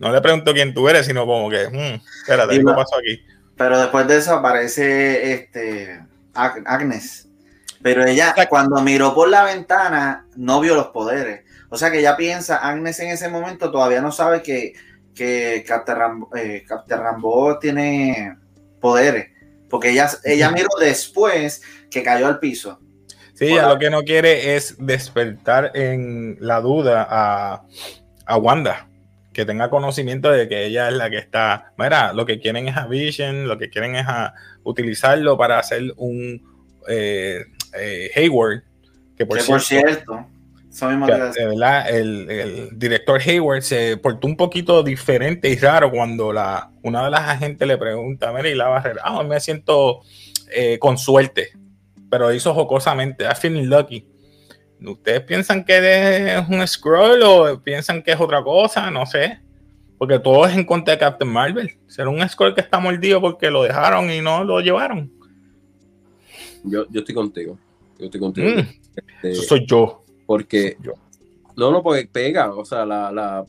no 0.00 0.12
le 0.12 0.20
pregunto 0.20 0.52
quién 0.52 0.74
tú 0.74 0.88
eres, 0.88 1.06
sino 1.06 1.24
como 1.24 1.48
que, 1.48 1.68
mm, 1.68 2.00
espérate, 2.22 2.58
¿qué 2.58 2.64
pasó 2.64 2.96
aquí? 2.98 3.20
Pero 3.56 3.78
después 3.78 4.08
de 4.08 4.16
eso 4.16 4.34
aparece 4.34 5.32
este 5.34 6.00
Ag- 6.34 6.64
Agnes. 6.66 7.28
Pero 7.84 8.02
ella 8.02 8.30
Exacto. 8.30 8.48
cuando 8.48 8.80
miró 8.80 9.14
por 9.14 9.28
la 9.28 9.44
ventana 9.44 10.26
no 10.36 10.58
vio 10.58 10.74
los 10.74 10.86
poderes. 10.86 11.42
O 11.68 11.76
sea 11.76 11.90
que 11.90 11.98
ella 11.98 12.16
piensa, 12.16 12.56
Agnes 12.56 12.98
en 13.00 13.10
ese 13.10 13.28
momento 13.28 13.70
todavía 13.70 14.00
no 14.00 14.10
sabe 14.10 14.42
que, 14.42 14.72
que 15.14 15.62
Captain 15.68 15.98
Rambo, 15.98 16.30
eh, 16.34 16.64
Captain 16.66 16.98
Rambo 16.98 17.58
tiene 17.58 18.38
poderes. 18.80 19.28
Porque 19.68 19.90
ella, 19.90 20.08
ella 20.24 20.50
miró 20.50 20.68
después 20.80 21.60
que 21.90 22.02
cayó 22.02 22.26
al 22.26 22.38
piso. 22.38 22.80
Sí, 23.34 23.48
ella 23.48 23.68
lo 23.68 23.78
que 23.78 23.90
no 23.90 24.02
quiere 24.02 24.56
es 24.56 24.76
despertar 24.78 25.72
en 25.74 26.38
la 26.40 26.62
duda 26.62 27.06
a, 27.06 27.64
a 28.24 28.36
Wanda 28.38 28.88
que 29.34 29.44
tenga 29.44 29.68
conocimiento 29.68 30.30
de 30.30 30.48
que 30.48 30.64
ella 30.64 30.88
es 30.88 30.94
la 30.94 31.10
que 31.10 31.18
está. 31.18 31.74
Mira, 31.76 32.14
lo 32.14 32.24
que 32.24 32.40
quieren 32.40 32.66
es 32.66 32.78
a 32.78 32.86
Vision, 32.86 33.46
lo 33.46 33.58
que 33.58 33.68
quieren 33.68 33.94
es 33.94 34.06
a 34.06 34.32
utilizarlo 34.62 35.36
para 35.36 35.58
hacer 35.58 35.92
un 35.98 36.54
eh, 36.88 37.44
eh, 37.78 38.10
Hayward. 38.14 38.62
Que 39.16 39.26
por, 39.26 39.40
cierto, 39.60 40.26
el, 41.88 42.30
el, 42.30 42.68
director 42.72 43.20
Hayward 43.20 43.62
se 43.62 43.96
portó 43.96 44.26
un 44.26 44.36
poquito 44.36 44.82
diferente 44.82 45.48
y 45.48 45.56
raro 45.56 45.90
cuando 45.90 46.32
la, 46.32 46.70
una 46.82 47.04
de 47.04 47.10
las 47.10 47.20
agentes 47.20 47.66
le 47.66 47.78
pregunta, 47.78 48.32
mira, 48.32 48.48
y 48.48 48.54
la 48.54 48.68
barrera, 48.68 49.02
ah, 49.04 49.22
me 49.22 49.38
siento 49.38 50.00
eh, 50.50 50.78
con 50.80 50.98
suerte, 50.98 51.52
pero 52.10 52.32
hizo 52.32 52.52
jocosamente, 52.52 53.24
I 53.24 53.34
feeling 53.38 53.68
lucky. 53.68 54.06
¿Ustedes 54.84 55.20
piensan 55.22 55.64
que 55.64 56.36
es 56.36 56.48
un 56.48 56.66
scroll 56.66 57.22
o 57.22 57.62
piensan 57.62 58.02
que 58.02 58.12
es 58.12 58.20
otra 58.20 58.42
cosa? 58.42 58.90
No 58.90 59.06
sé. 59.06 59.40
Porque 59.96 60.18
todo 60.18 60.46
es 60.46 60.54
en 60.54 60.64
contra 60.64 60.92
de 60.92 61.00
Captain 61.00 61.30
Marvel. 61.30 61.78
Será 61.86 62.10
un 62.10 62.28
scroll 62.28 62.54
que 62.54 62.60
está 62.60 62.78
mordido 62.78 63.20
porque 63.20 63.50
lo 63.50 63.62
dejaron 63.62 64.10
y 64.10 64.20
no 64.20 64.44
lo 64.44 64.60
llevaron. 64.60 65.10
Yo, 66.64 66.84
yo 66.90 67.00
estoy 67.00 67.14
contigo. 67.14 67.58
Yo 68.04 68.06
estoy 68.06 68.20
contigo. 68.20 68.48
Mm. 68.48 68.58
Este, 68.96 69.30
Eso 69.30 69.42
soy 69.42 69.66
yo. 69.66 70.04
Porque. 70.26 70.76
Yo. 70.82 70.92
No, 71.56 71.70
no, 71.70 71.82
porque 71.82 72.06
pega. 72.10 72.52
O 72.52 72.64
sea, 72.64 72.84
la, 72.84 73.10
la, 73.10 73.44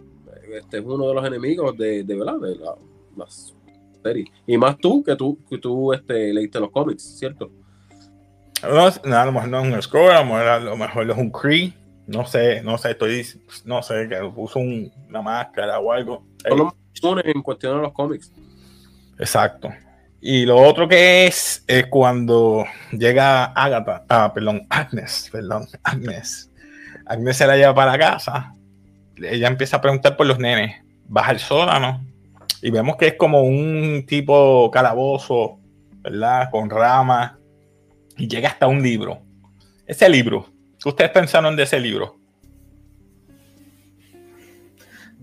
este 0.53 0.77
es 0.77 0.83
uno 0.85 1.07
de 1.09 1.13
los 1.13 1.25
enemigos 1.25 1.77
de, 1.77 2.03
de 2.03 2.15
¿verdad? 2.15 2.39
De 2.39 2.55
la, 2.55 2.75
las 3.17 3.53
series. 4.01 4.29
Y 4.47 4.57
más 4.57 4.77
tú, 4.77 5.03
que 5.03 5.15
tú, 5.15 5.37
que 5.49 5.57
tú 5.57 5.91
este, 5.91 6.33
leíste 6.33 6.59
los 6.59 6.71
cómics, 6.71 7.17
¿cierto? 7.17 7.51
No, 8.63 9.17
a 9.17 9.25
lo 9.25 9.31
mejor 9.31 9.49
no 9.49 9.59
es 9.59 9.73
un 9.73 9.81
score, 9.81 10.11
a 10.13 10.59
lo 10.59 10.77
mejor, 10.77 11.09
es 11.09 11.17
un 11.17 11.29
Cree. 11.29 11.73
No 12.07 12.25
sé, 12.25 12.61
no 12.61 12.77
sé, 12.77 12.91
estoy, 12.91 13.25
no 13.65 13.81
sé, 13.81 14.07
que 14.07 14.17
puso 14.33 14.59
una 14.59 15.21
máscara 15.21 15.79
o 15.79 15.91
algo. 15.91 16.23
Son 16.93 17.19
en 17.23 17.41
cuestión 17.41 17.75
de 17.75 17.81
los 17.81 17.93
cómics. 17.93 18.31
Exacto. 19.19 19.69
Y 20.27 20.43
lo 20.47 20.57
otro 20.57 20.87
que 20.87 21.27
es, 21.27 21.63
es 21.67 21.85
cuando 21.85 22.65
llega 22.91 23.45
Agatha, 23.45 24.05
ah, 24.09 24.33
perdón, 24.33 24.65
Agnes, 24.71 25.29
perdón, 25.31 25.67
Agnes. 25.83 26.49
Agnes 27.05 27.37
se 27.37 27.45
la 27.45 27.55
lleva 27.55 27.75
para 27.75 27.95
casa. 27.95 28.51
Ella 29.17 29.47
empieza 29.47 29.77
a 29.77 29.81
preguntar 29.81 30.17
por 30.17 30.25
los 30.25 30.39
nenes. 30.39 30.83
Baja 31.07 31.31
el 31.31 31.37
sótano 31.37 32.03
y 32.59 32.71
vemos 32.71 32.95
que 32.97 33.09
es 33.09 33.13
como 33.13 33.43
un 33.43 34.03
tipo 34.07 34.71
calabozo, 34.71 35.59
¿verdad? 36.01 36.49
Con 36.49 36.71
ramas 36.71 37.33
y 38.17 38.27
llega 38.27 38.49
hasta 38.49 38.65
un 38.65 38.81
libro. 38.81 39.21
Ese 39.85 40.09
libro, 40.09 40.49
¿qué 40.81 40.89
ustedes 40.89 41.11
pensaron 41.11 41.55
de 41.55 41.61
ese 41.61 41.79
libro? 41.79 42.17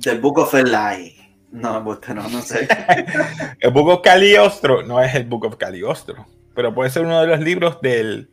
The 0.00 0.16
Book 0.16 0.38
of 0.38 0.54
Eli. 0.54 1.21
No, 1.52 1.82
no, 1.82 2.28
no 2.30 2.40
sé. 2.40 2.66
el 3.60 3.70
Book 3.70 3.88
of 3.88 4.00
Caliostro 4.02 4.82
no 4.82 5.00
es 5.02 5.14
el 5.14 5.24
Book 5.24 5.44
of 5.44 5.56
Caliostro, 5.56 6.26
pero 6.54 6.74
puede 6.74 6.88
ser 6.88 7.04
uno 7.04 7.20
de 7.20 7.26
los 7.26 7.40
libros 7.40 7.78
del 7.82 8.30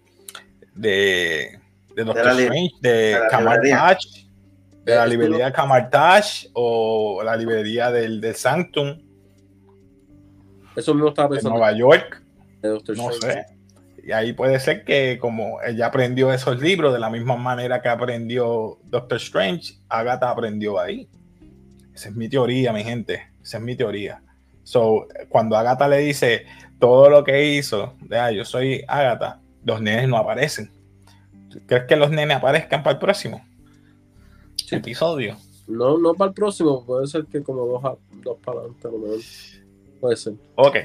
de, 0.73 1.59
de 1.95 2.03
Doctor 2.05 2.39
Strange, 2.39 2.71
de, 2.79 3.19
Camartage, 3.29 4.27
de 4.85 4.95
la 4.95 5.05
librería 5.05 5.47
de 5.47 5.51
Camartage 5.51 6.49
o 6.53 7.21
la 7.21 7.35
librería 7.35 7.91
del, 7.91 8.21
del 8.21 8.35
Sanctum. 8.35 9.01
Eso 10.77 10.93
mismo 10.93 11.09
estaba 11.09 11.29
pensando. 11.29 11.59
De 11.59 11.59
Nueva 11.59 11.77
York. 11.77 12.23
no 12.95 13.11
sé. 13.11 13.45
Y 14.01 14.13
ahí 14.13 14.31
puede 14.31 14.59
ser 14.61 14.85
que 14.85 15.19
como 15.19 15.61
ella 15.61 15.87
aprendió 15.87 16.31
esos 16.31 16.61
libros 16.61 16.93
de 16.93 16.99
la 16.99 17.09
misma 17.09 17.35
manera 17.35 17.81
que 17.81 17.89
aprendió 17.89 18.79
Doctor 18.85 19.17
Strange, 19.17 19.73
Agatha 19.89 20.29
aprendió 20.29 20.79
ahí. 20.79 21.09
Esa 21.99 22.07
es 22.07 22.15
mi 22.15 22.29
teoría, 22.29 22.71
mi 22.71 22.81
gente. 22.81 23.29
Esa 23.43 23.57
es 23.57 23.63
mi 23.63 23.75
teoría. 23.75 24.21
So, 24.63 25.09
cuando 25.27 25.57
Agatha 25.57 25.85
le 25.89 25.97
dice 25.97 26.45
todo 26.79 27.09
lo 27.09 27.25
que 27.25 27.55
hizo, 27.55 27.93
de, 27.99 28.37
yo 28.37 28.45
soy 28.45 28.85
Agatha, 28.87 29.41
los 29.65 29.81
nenes 29.81 30.07
no 30.07 30.15
aparecen. 30.15 30.71
¿Crees 31.65 31.83
que 31.89 31.97
los 31.97 32.09
nenes 32.09 32.37
aparezcan 32.37 32.83
para 32.83 32.93
el 32.93 32.99
próximo 32.99 33.45
episodio? 34.71 35.35
No, 35.67 35.97
no 35.97 36.13
para 36.13 36.29
el 36.29 36.35
próximo, 36.35 36.85
puede 36.85 37.05
ser 37.05 37.25
que 37.25 37.43
como 37.43 37.65
dos, 37.65 37.97
dos 38.23 38.37
para 38.45 38.59
adelante, 38.59 38.87
Puede 39.99 40.15
ser. 40.15 40.35
Ok, 40.55 40.77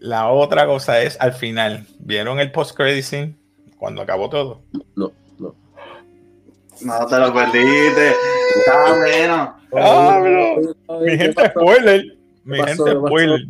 la 0.00 0.32
otra 0.32 0.66
cosa 0.66 1.00
es 1.00 1.16
al 1.20 1.32
final. 1.32 1.86
¿Vieron 2.00 2.40
el 2.40 2.50
post-credit 2.50 3.04
scene? 3.04 3.36
Cuando 3.78 4.02
acabó 4.02 4.28
todo. 4.28 4.62
No, 4.96 5.12
no. 5.38 5.54
No 6.80 7.06
te 7.06 7.18
lo 7.20 7.32
perdiste. 7.32 8.14
Está 8.58 8.96
bueno. 8.96 9.55
Ah, 9.74 10.22
Mi 11.02 11.16
gente 11.18 11.48
spoiler. 11.48 12.04
Mi 12.44 12.58
gente 12.58 12.90
spoiler. 12.92 13.40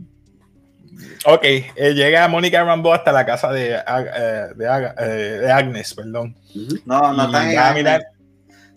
Ok, 1.27 1.43
eh, 1.45 1.93
llega 1.95 2.29
Mónica 2.29 2.63
Rambo 2.63 2.93
hasta 2.93 3.13
la 3.13 3.27
casa 3.27 3.53
de, 3.53 3.75
eh, 3.75 4.49
de, 4.55 4.93
eh, 4.99 5.39
de, 5.41 5.53
Agnes, 5.53 5.93
perdón. 5.95 6.37
No, 6.85 7.13
no 7.13 7.25
están 7.27 7.51
en 7.51 7.59
Agnes. 7.59 8.03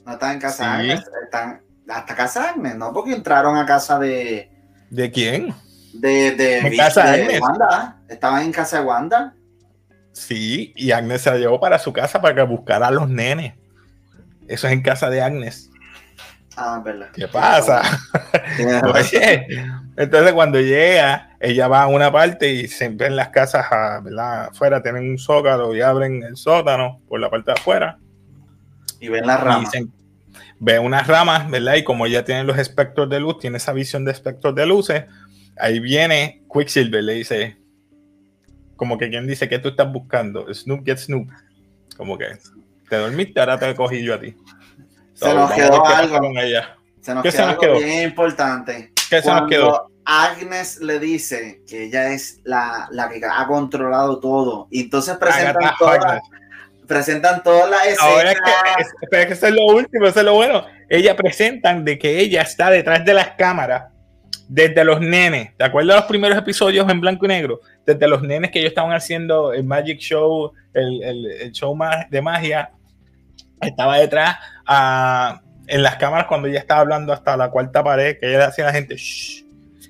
No 0.06 0.14
están 0.14 0.34
en 0.34 0.40
casa 0.40 0.64
de 0.64 0.70
Agnes. 0.70 1.04
Están 1.24 1.62
hasta 1.88 2.16
casa 2.16 2.42
de 2.42 2.48
Agnes, 2.50 2.76
¿no? 2.76 2.92
Porque 2.92 3.14
entraron 3.14 3.56
a 3.56 3.66
casa 3.66 4.00
de. 4.00 4.50
¿De 4.90 5.12
quién? 5.12 5.54
De, 5.94 6.32
de, 6.32 6.76
casa 6.76 7.12
de 7.12 7.40
Wanda. 7.40 7.98
Estaban 8.08 8.44
en 8.44 8.52
casa 8.52 8.80
de 8.80 8.86
Wanda. 8.86 9.34
Sí, 10.12 10.74
y 10.76 10.92
Agnes 10.92 11.22
se 11.22 11.32
la 11.32 11.38
llevó 11.38 11.60
para 11.60 11.80
su 11.80 11.94
casa 11.94 12.22
para 12.22 12.36
que 12.36 12.42
buscara 12.42 12.88
a 12.88 12.92
los 12.92 13.08
nenes. 13.08 13.54
Eso 14.48 14.68
es 14.68 14.74
en 14.74 14.82
casa 14.82 15.10
de 15.10 15.22
Agnes. 15.22 15.70
Ah, 16.62 16.82
verdad. 16.84 17.10
¿Qué 17.14 17.28
pasa? 17.28 17.82
entonces 19.98 20.34
cuando 20.34 20.60
llega, 20.60 21.38
ella 21.40 21.70
va 21.70 21.84
a 21.84 21.88
una 21.88 22.12
parte 22.12 22.52
y 22.52 22.68
siempre 22.68 23.08
en 23.08 23.16
las 23.16 23.30
casas 23.30 23.66
afuera 23.72 24.84
tienen 24.84 25.10
un 25.10 25.18
zócalo 25.18 25.74
y 25.74 25.82
abren 25.82 26.22
el 26.24 26.36
sótano 26.36 27.00
por 27.08 27.22
la 27.22 27.30
parte 27.30 27.52
de 27.52 27.60
afuera. 27.60 27.98
Y 29.00 29.08
ven 29.08 29.26
las 29.26 29.40
ramas. 29.40 29.72
ve 30.60 30.80
unas 30.80 31.08
ramas, 31.08 31.50
¿verdad? 31.50 31.76
Y 31.76 31.86
como 31.86 32.06
ella 32.06 32.26
tiene 32.26 32.44
los 32.44 32.58
espectros 32.58 33.10
de 33.10 33.22
luz, 33.22 33.40
tiene 33.40 33.56
esa 33.56 33.72
visión 33.72 34.04
de 34.04 34.12
espectros 34.12 34.54
de 34.54 34.66
luces, 34.66 35.06
ahí 35.58 35.80
viene 35.80 36.44
Quicksilver, 36.54 37.02
le 37.02 37.14
dice, 37.14 37.58
como 38.76 38.98
que 38.98 39.10
quien 39.10 39.28
dice 39.28 39.48
que 39.48 39.60
tú 39.60 39.70
estás 39.70 39.90
buscando, 39.90 40.54
Snoop 40.54 40.86
get 40.86 40.98
Snoop, 40.98 41.30
como 41.96 42.18
que 42.18 42.38
te 42.90 42.98
dormiste, 42.98 43.40
ahora 43.40 43.58
te 43.58 43.74
cogí 43.76 44.04
yo 44.04 44.16
a 44.16 44.20
ti. 44.20 44.36
Se 45.20 45.34
nos 45.34 45.52
quedó 45.52 45.86
algo. 45.86 46.20
Se 47.02 47.14
nos, 47.14 47.24
quedó, 47.24 47.46
algo 47.46 47.80
bien 47.80 48.10
importante. 48.10 48.94
¿Qué 49.10 49.22
se 49.22 49.30
nos 49.30 49.50
quedó? 49.50 49.90
Agnes 50.06 50.80
le 50.82 51.00
dice 51.00 51.62
que 51.68 51.86
ella 51.86 52.12
es 52.12 52.40
la, 52.44 52.88
la 52.92 53.10
que 53.10 53.22
ha 53.24 53.46
controlado 53.48 54.20
todo. 54.20 54.68
Y 54.72 54.82
entonces 54.82 55.18
presentan 55.18 55.72
todas, 55.78 56.22
presentan 56.88 57.44
todas 57.44 57.70
las 57.70 57.86
escenas. 57.86 58.04
Ahora 58.04 58.32
es 58.32 58.38
que, 58.40 59.20
es, 59.20 59.26
que 59.28 59.34
eso 59.34 59.48
es 59.48 59.54
lo 59.54 59.66
último, 59.66 60.08
eso 60.08 60.20
es 60.20 60.26
lo 60.26 60.34
bueno. 60.34 60.66
Ella 60.90 61.16
presentan 61.16 61.86
de 61.86 62.00
que 62.00 62.20
ella 62.20 62.42
está 62.42 62.70
detrás 62.70 63.06
de 63.06 63.14
las 63.14 63.32
cámaras 63.32 63.84
desde 64.50 64.84
los 64.84 65.00
nenes, 65.00 65.56
¿te 65.56 65.64
acuerdas 65.64 65.96
de 65.96 66.00
los 66.02 66.10
primeros 66.10 66.38
episodios 66.38 66.90
en 66.90 67.00
blanco 67.00 67.26
y 67.26 67.28
negro? 67.28 67.62
Desde 67.86 68.08
los 68.08 68.24
nenes 68.24 68.50
que 68.50 68.58
ellos 68.58 68.70
estaban 68.70 68.94
haciendo 68.94 69.54
el 69.54 69.64
Magic 69.64 70.00
Show, 70.00 70.52
el, 70.74 71.52
show 71.52 71.78
de 72.10 72.22
magia, 72.22 72.72
estaba 73.62 73.98
detrás 73.98 74.38
en 75.68 75.84
las 75.84 75.96
cámaras 75.98 76.28
cuando 76.28 76.48
ella 76.48 76.60
estaba 76.60 76.82
hablando 76.82 77.14
hasta 77.14 77.38
la 77.38 77.50
cuarta 77.50 77.84
pared, 77.84 78.18
que 78.20 78.30
ella 78.30 78.48
hacía 78.48 78.66
a 78.66 78.68
la 78.68 78.74
gente, 78.74 78.96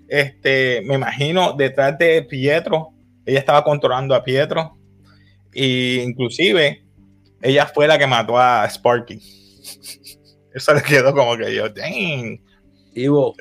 este, 0.07 0.81
me 0.85 0.95
imagino 0.95 1.53
detrás 1.53 1.97
de 1.97 2.23
Pietro, 2.23 2.93
ella 3.25 3.39
estaba 3.39 3.63
controlando 3.63 4.15
a 4.15 4.23
Pietro, 4.23 4.77
e 5.53 6.03
inclusive 6.05 6.83
ella 7.41 7.65
fue 7.67 7.87
la 7.87 7.97
que 7.97 8.07
mató 8.07 8.37
a 8.37 8.67
Sparky. 8.69 9.19
Eso 10.53 10.73
le 10.73 10.81
quedó 10.81 11.13
como 11.13 11.37
que 11.37 11.53
yo, 11.53 11.69
dang. 11.69 12.41
Ivo, 12.95 13.35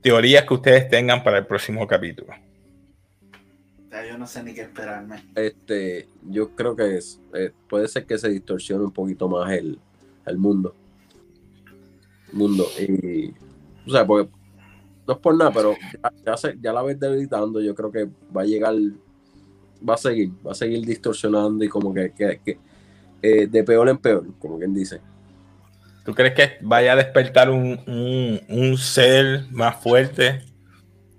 teorías 0.00 0.44
que 0.44 0.54
ustedes 0.54 0.88
tengan 0.88 1.22
para 1.22 1.38
el 1.38 1.46
próximo 1.46 1.86
capítulo. 1.86 2.32
Yo 4.04 4.18
no 4.18 4.26
sé 4.26 4.42
ni 4.42 4.52
qué 4.54 4.62
esperarme. 4.62 5.24
Este, 5.34 6.08
yo 6.22 6.54
creo 6.54 6.74
que 6.74 6.96
es, 6.96 7.20
eh, 7.34 7.52
puede 7.68 7.88
ser 7.88 8.06
que 8.06 8.18
se 8.18 8.28
distorsione 8.28 8.84
un 8.84 8.92
poquito 8.92 9.28
más 9.28 9.52
el, 9.52 9.78
el 10.26 10.38
mundo. 10.38 10.74
Mundo. 12.32 12.66
Y, 12.78 13.30
o 13.86 13.90
sea, 13.90 14.06
porque 14.06 14.30
no 15.06 15.14
es 15.14 15.20
por 15.20 15.36
nada, 15.36 15.52
pero 15.52 15.74
ya, 16.24 16.34
ya, 16.60 16.72
la 16.72 16.82
ves 16.82 16.98
debilitando, 16.98 17.60
yo 17.60 17.74
creo 17.74 17.92
que 17.92 18.08
va 18.36 18.42
a 18.42 18.44
llegar, 18.44 18.74
va 19.88 19.94
a 19.94 19.98
seguir, 19.98 20.32
va 20.44 20.52
a 20.52 20.54
seguir 20.54 20.84
distorsionando 20.84 21.64
y 21.64 21.68
como 21.68 21.94
que, 21.94 22.12
que, 22.12 22.58
eh, 23.22 23.46
de 23.46 23.64
peor 23.64 23.88
en 23.88 23.98
peor, 23.98 24.26
como 24.38 24.58
quien 24.58 24.74
dice. 24.74 25.00
¿Tú 26.04 26.14
crees 26.14 26.34
que 26.34 26.52
vaya 26.60 26.92
a 26.92 26.96
despertar 26.96 27.50
un, 27.50 27.80
un, 27.86 28.40
un 28.48 28.78
ser 28.78 29.46
más 29.50 29.76
fuerte? 29.82 30.42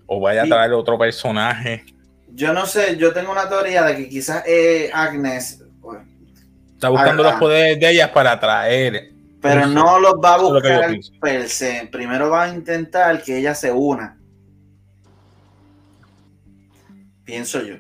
¿O 0.06 0.22
vaya 0.22 0.44
a 0.44 0.48
traer 0.48 0.72
otro 0.72 0.98
personaje? 0.98 1.84
Yo 2.38 2.54
no 2.54 2.68
sé, 2.68 2.98
yo 2.98 3.14
tengo 3.14 3.32
una 3.32 3.50
teoría 3.50 3.82
de 3.84 3.96
que 3.98 4.08
quizás 4.10 4.44
eh, 4.46 4.92
Agnes, 4.94 5.64
pues, 5.82 5.98
Está 6.76 6.90
buscando 6.90 7.24
Ah, 7.28 7.32
los 7.32 7.40
poderes 7.40 7.80
de 7.80 7.90
ella 7.90 8.14
para 8.14 8.34
atraer. 8.34 9.10
pero 9.42 9.62
Eso. 9.62 9.70
no 9.70 10.00
los 10.00 10.14
va 10.24 10.36
a 10.36 10.38
buscar 10.38 10.96
per 11.20 11.50
se. 11.50 11.90
Primero 11.92 12.30
va 12.30 12.44
a 12.44 12.50
intentar 12.54 13.24
que 13.24 13.40
ella 13.40 13.56
se 13.56 13.72
una. 13.72 14.20
Pienso 17.26 17.62
yo. 17.64 17.76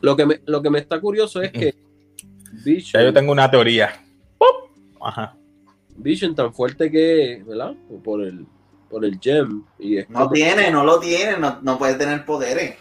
Lo 0.00 0.16
que 0.16 0.24
me, 0.24 0.40
lo 0.46 0.62
que 0.62 0.70
me 0.70 0.78
está 0.78 0.98
curioso 0.98 1.42
es 1.42 1.52
que 1.52 1.74
Ya 2.64 3.02
yo 3.02 3.12
tengo 3.12 3.30
una 3.32 3.50
teoría. 3.50 3.92
¡Pop! 4.38 4.70
Ajá. 5.02 5.36
Vision 5.96 6.34
tan 6.34 6.52
fuerte 6.54 6.90
que 6.90 7.42
¿verdad? 7.46 7.74
Por 8.02 8.22
el, 8.24 8.46
por 8.88 9.04
el 9.04 9.18
gem. 9.20 9.64
Y 9.78 9.98
es 9.98 10.08
No 10.08 10.30
tiene, 10.30 10.70
no 10.70 10.82
lo 10.82 10.98
tiene, 10.98 11.36
no, 11.36 11.58
no 11.60 11.78
puede 11.78 11.94
tener 11.96 12.24
poderes. 12.24 12.76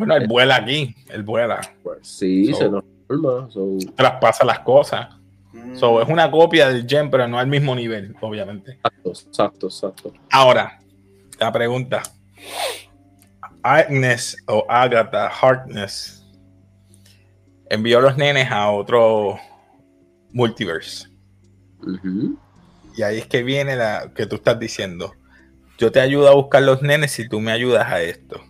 Bueno, 0.00 0.16
él 0.16 0.26
vuela 0.26 0.56
aquí. 0.56 0.94
Él 1.08 1.22
vuela. 1.22 1.60
Pues, 1.82 1.98
sí, 2.02 2.46
So- 2.52 2.58
se 2.58 2.68
norma. 2.70 3.50
So, 3.50 3.76
Traspasa 3.96 4.44
las 4.44 4.60
cosas. 4.60 5.08
Mm. 5.52 5.76
So, 5.76 6.00
es 6.00 6.08
una 6.08 6.30
copia 6.30 6.68
del 6.68 6.86
Gem, 6.88 7.10
pero 7.10 7.26
no 7.28 7.38
al 7.38 7.46
mismo 7.48 7.74
nivel, 7.74 8.14
obviamente. 8.20 8.72
exacto, 8.72 9.10
exacto, 9.10 9.66
exacto. 9.66 10.12
Ahora, 10.30 10.78
la 11.38 11.52
pregunta. 11.52 12.02
Agnes 13.62 14.36
o 14.46 14.64
Agatha 14.68 15.28
Harkness 15.28 16.24
envió 17.68 17.98
a 17.98 18.02
los 18.02 18.16
nenes 18.16 18.50
a 18.50 18.70
otro 18.70 19.38
multiverse. 20.32 21.08
Y 22.96 23.02
ahí 23.02 23.18
es 23.18 23.26
que 23.26 23.42
viene 23.42 23.76
la 23.76 24.12
que 24.14 24.24
tú 24.26 24.36
estás 24.36 24.58
diciendo. 24.58 25.12
Yo 25.78 25.90
te 25.92 26.00
ayudo 26.00 26.28
a 26.28 26.34
buscar 26.34 26.62
los 26.62 26.80
nenes 26.82 27.10
si 27.10 27.28
tú 27.28 27.40
me 27.40 27.52
ayudas 27.52 27.86
a 27.90 28.00
esto. 28.02 28.40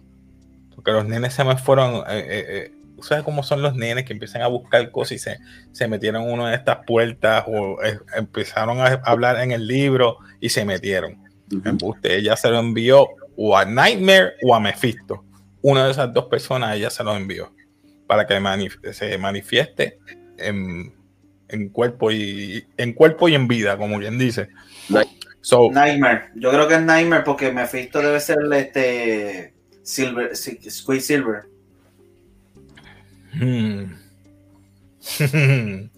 Porque 0.80 0.92
los 0.92 1.06
nenes 1.06 1.34
se 1.34 1.44
me 1.44 1.58
fueron. 1.58 1.96
eh, 2.08 2.18
eh, 2.18 2.44
eh, 2.48 2.72
¿tú 2.96 3.02
¿Sabes 3.02 3.22
cómo 3.22 3.42
son 3.42 3.60
los 3.60 3.74
nenes 3.76 4.06
que 4.06 4.14
empiezan 4.14 4.40
a 4.40 4.46
buscar 4.46 4.90
cosas 4.90 5.12
y 5.12 5.18
se, 5.18 5.36
se 5.72 5.86
metieron 5.88 6.22
en 6.22 6.32
una 6.32 6.48
de 6.48 6.56
estas 6.56 6.78
puertas 6.86 7.44
o 7.46 7.82
eh, 7.84 7.98
empezaron 8.16 8.80
a 8.80 8.86
hablar 9.04 9.38
en 9.42 9.52
el 9.52 9.66
libro 9.66 10.16
y 10.40 10.48
se 10.48 10.64
metieron? 10.64 11.18
Ella 12.02 12.34
se 12.34 12.48
lo 12.48 12.58
envió 12.60 13.08
o 13.36 13.58
a 13.58 13.66
Nightmare 13.66 14.32
o 14.42 14.54
a 14.54 14.60
Mephisto. 14.60 15.22
Una 15.60 15.84
de 15.84 15.90
esas 15.90 16.14
dos 16.14 16.24
personas 16.26 16.74
ella 16.76 16.88
se 16.88 17.04
lo 17.04 17.14
envió 17.14 17.52
para 18.06 18.26
que 18.26 18.34
manif- 18.40 18.92
se 18.92 19.18
manifieste 19.18 19.98
en, 20.38 20.94
en 21.48 21.68
cuerpo 21.68 22.10
y 22.10 22.64
en 22.78 22.94
cuerpo 22.94 23.28
y 23.28 23.34
en 23.34 23.46
vida, 23.48 23.76
como 23.76 23.98
bien 23.98 24.16
dice. 24.18 24.48
So, 25.42 25.70
Nightmare. 25.70 26.30
Yo 26.36 26.50
creo 26.50 26.66
que 26.68 26.74
es 26.74 26.82
Nightmare 26.82 27.22
porque 27.24 27.52
Mephisto 27.52 28.00
debe 28.00 28.20
ser 28.20 28.38
este 28.52 29.54
Silver, 29.90 30.36
Silver. 30.36 31.46
hmm. 33.32 33.92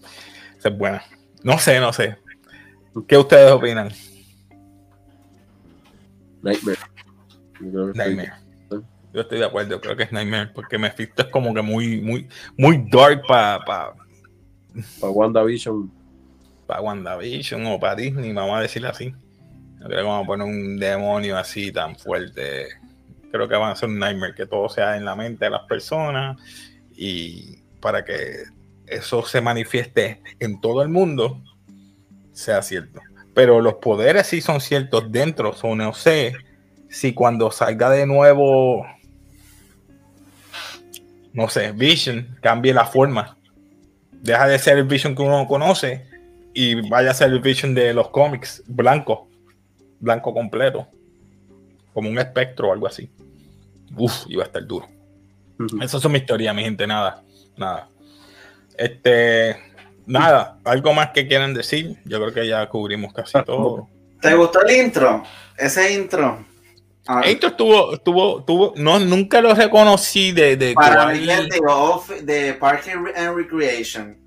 Esa 0.57 0.69
es 0.69 0.77
buena. 0.77 1.03
No 1.43 1.59
sé, 1.59 1.79
no 1.79 1.93
sé. 1.93 2.17
¿Qué 3.07 3.17
ustedes 3.17 3.51
opinan? 3.51 3.91
Nightmare. 6.41 6.79
Nightmare. 7.59 8.33
Yo 9.13 9.21
estoy 9.21 9.39
de 9.39 9.45
acuerdo, 9.45 9.79
creo 9.79 9.95
que 9.95 10.03
es 10.03 10.11
Nightmare, 10.11 10.51
porque 10.55 10.79
Mephisto 10.79 11.21
es 11.21 11.27
como 11.27 11.53
que 11.53 11.61
muy, 11.61 12.01
muy, 12.01 12.27
muy 12.57 12.83
dark 12.91 13.21
para 13.27 13.63
pa, 13.63 13.95
Para 14.99 15.11
WandaVision. 15.13 15.91
para 16.65 16.81
WandaVision 16.81 17.67
o 17.67 17.79
para 17.79 17.95
Disney, 17.95 18.33
vamos 18.33 18.57
a 18.57 18.61
decirlo 18.61 18.89
así. 18.89 19.11
No 19.11 19.85
creo 19.85 19.99
que 19.99 20.07
vamos 20.07 20.23
a 20.23 20.27
poner 20.27 20.47
un 20.47 20.79
demonio 20.79 21.37
así 21.37 21.71
tan 21.71 21.95
fuerte. 21.95 22.69
Creo 23.33 23.47
que 23.47 23.55
van 23.55 23.71
a 23.71 23.75
ser 23.75 23.89
un 23.89 23.97
nightmare, 23.97 24.35
que 24.35 24.45
todo 24.45 24.69
sea 24.69 24.95
en 24.95 25.05
la 25.05 25.15
mente 25.15 25.45
de 25.45 25.49
las 25.49 25.63
personas 25.63 26.37
y 26.95 27.63
para 27.79 28.05
que 28.05 28.43
eso 28.85 29.25
se 29.25 29.41
manifieste 29.41 30.21
en 30.39 30.61
todo 30.61 30.83
el 30.83 30.89
mundo, 30.89 31.41
sea 32.31 32.61
cierto. 32.61 33.01
Pero 33.33 33.59
los 33.59 33.73
poderes 33.75 34.27
sí 34.27 34.39
son 34.39 34.61
ciertos 34.61 35.11
dentro, 35.11 35.53
so 35.53 35.75
no 35.75 35.95
sé 35.95 36.35
si 36.91 37.15
cuando 37.15 37.49
salga 37.49 37.89
de 37.89 38.05
nuevo, 38.05 38.85
no 41.33 41.49
sé, 41.49 41.71
Vision, 41.71 42.37
cambie 42.39 42.71
la 42.71 42.85
forma. 42.85 43.35
Deja 44.11 44.47
de 44.47 44.59
ser 44.59 44.77
el 44.77 44.83
Vision 44.83 45.15
que 45.15 45.23
uno 45.23 45.47
conoce 45.47 46.05
y 46.53 46.87
vaya 46.87 47.09
a 47.09 47.15
ser 47.15 47.31
el 47.31 47.39
Vision 47.39 47.73
de 47.73 47.95
los 47.95 48.09
cómics, 48.09 48.61
blanco, 48.67 49.27
blanco 49.99 50.35
completo, 50.35 50.87
como 51.95 52.09
un 52.09 52.19
espectro 52.19 52.69
o 52.69 52.73
algo 52.73 52.85
así. 52.85 53.09
Uf, 53.95 54.25
iba 54.27 54.43
a 54.43 54.45
estar 54.47 54.65
duro. 54.65 54.87
Ujú. 55.59 55.81
Esas 55.81 56.01
son 56.01 56.11
mis 56.11 56.25
teorías, 56.25 56.55
mi 56.55 56.63
gente, 56.63 56.85
nada, 56.87 57.23
nada. 57.57 57.89
Este, 58.77 59.55
nada, 60.05 60.59
algo 60.63 60.93
más 60.93 61.09
que 61.11 61.27
quieran 61.27 61.53
decir. 61.53 61.97
Yo 62.05 62.19
creo 62.19 62.33
que 62.33 62.47
ya 62.47 62.67
cubrimos 62.69 63.13
casi 63.13 63.33
todo. 63.45 63.87
¿Te 64.21 64.33
gustó 64.35 64.61
el 64.65 64.75
intro? 64.85 65.23
Ese 65.57 65.93
intro. 65.93 66.45
Ah, 67.05 67.21
Esto 67.25 67.47
estuvo, 67.47 67.93
estuvo, 67.93 68.39
estuvo, 68.39 68.73
no, 68.77 68.97
nunca 68.99 69.41
lo 69.41 69.53
reconocí 69.53 70.31
de, 70.31 70.55
de 70.55 70.73
para 70.73 71.07
mí 71.07 71.29
es 71.29 71.49
de, 71.49 71.59
off- 71.67 72.21
de 72.21 72.53
Park 72.53 72.85
and 73.17 73.35
Recreation. 73.35 74.17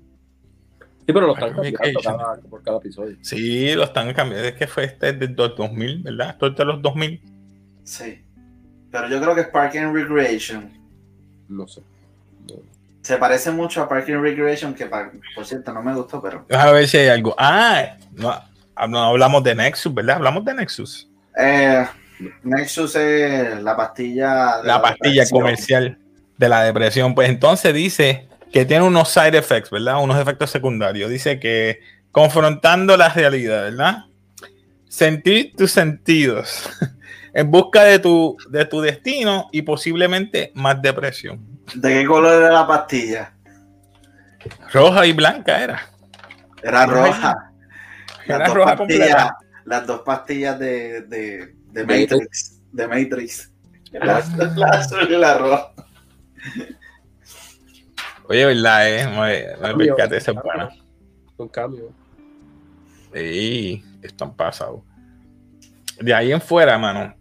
Sí, 0.99 1.13
pero 1.13 1.21
lo 1.21 1.33
están 1.33 1.53
cambiando 1.55 1.99
cada, 2.03 2.35
por 2.49 2.61
cada 2.61 2.77
episodio. 2.77 3.17
Sí, 3.21 3.73
lo 3.73 3.83
están 3.85 4.13
cambiando. 4.13 4.47
Es 4.47 4.53
que 4.55 4.67
fue 4.67 4.83
este 4.83 5.13
de 5.13 5.27
los 5.29 5.55
2000, 5.55 6.03
¿verdad? 6.03 6.29
Esto 6.31 6.47
es 6.47 6.55
de 6.55 6.65
los 6.65 6.81
2000. 6.81 7.21
Sí. 7.83 8.23
Pero 8.91 9.09
yo 9.09 9.21
creo 9.21 9.35
que 9.35 9.41
es 9.41 9.47
Park 9.47 9.75
and 9.75 9.93
Recreation. 9.93 10.71
No 11.49 11.67
sé. 11.67 11.81
No. 12.47 12.55
Se 13.01 13.17
parece 13.17 13.51
mucho 13.51 13.81
a 13.81 13.87
Park 13.89 14.09
and 14.09 14.21
Recreation, 14.21 14.73
que 14.73 14.85
por 15.35 15.45
cierto 15.45 15.71
no 15.73 15.81
me 15.81 15.93
gustó, 15.93 16.21
pero. 16.21 16.45
Déjame 16.47 16.71
ver 16.73 16.87
si 16.87 16.97
hay 16.97 17.07
algo. 17.09 17.35
Ah, 17.37 17.97
no, 18.13 18.41
no 18.87 19.03
hablamos 19.03 19.43
de 19.43 19.55
Nexus, 19.55 19.93
¿verdad? 19.93 20.17
Hablamos 20.17 20.43
de 20.45 20.53
Nexus. 20.53 21.07
Eh, 21.37 21.85
Nexus 22.43 22.95
es 22.95 23.61
la 23.61 23.75
pastilla. 23.75 24.57
de 24.61 24.67
La 24.67 24.81
pastilla 24.81 25.11
depresión. 25.23 25.39
comercial 25.41 25.97
de 26.37 26.49
la 26.49 26.63
depresión. 26.63 27.15
Pues 27.15 27.29
entonces 27.29 27.73
dice 27.73 28.27
que 28.51 28.65
tiene 28.65 28.83
unos 28.85 29.09
side 29.09 29.37
effects, 29.37 29.69
¿verdad? 29.69 30.01
Unos 30.01 30.19
efectos 30.19 30.49
secundarios. 30.49 31.09
Dice 31.09 31.39
que 31.39 31.79
confrontando 32.11 32.97
la 32.97 33.09
realidad, 33.09 33.63
¿verdad? 33.63 34.05
Sentir 34.87 35.53
tus 35.55 35.71
sentidos 35.71 36.69
en 37.37 37.51
busca 37.51 37.83
de 37.83 37.99
tu, 37.99 38.35
de 38.49 38.65
tu 38.65 38.81
destino 38.81 39.47
y 39.51 39.61
posiblemente 39.61 40.51
más 40.55 40.81
depresión. 40.81 41.39
¿De 41.75 41.93
qué 41.93 42.05
color 42.07 42.33
era 42.33 42.51
la 42.51 42.65
pastilla? 42.65 43.31
Roja 44.73 45.05
y 45.05 45.13
blanca 45.13 45.61
era. 45.61 45.87
Era 46.63 46.87
Roja. 46.87 47.51
Era 48.25 48.39
Las 48.39 48.47
dos 48.47 48.55
roja 48.57 48.75
pastillas, 48.75 49.31
las 49.65 49.85
dos 49.85 50.01
pastillas 50.01 50.57
de, 50.57 51.01
de, 51.01 51.55
de 51.73 51.85
Matrix. 51.85 52.59
De 52.71 52.87
Matrix. 52.87 53.51
La, 53.91 54.23
la 54.55 54.67
azul 54.69 55.07
y 55.07 55.17
la 55.17 55.37
roja. 55.37 55.73
Oye, 58.27 58.45
¿verdad? 58.47 58.89
Eh? 58.89 59.55
Me, 59.61 59.75
me 59.75 59.85
percaté, 59.85 60.17
esa 60.17 60.31
es 60.31 60.37
buena. 60.41 60.69
Un 61.37 61.49
cambio. 61.49 61.91
Sí, 63.13 63.85
están 64.01 64.35
pasados. 64.35 64.81
De 65.99 66.15
ahí 66.15 66.31
en 66.31 66.41
fuera, 66.41 66.79
mano. 66.79 67.15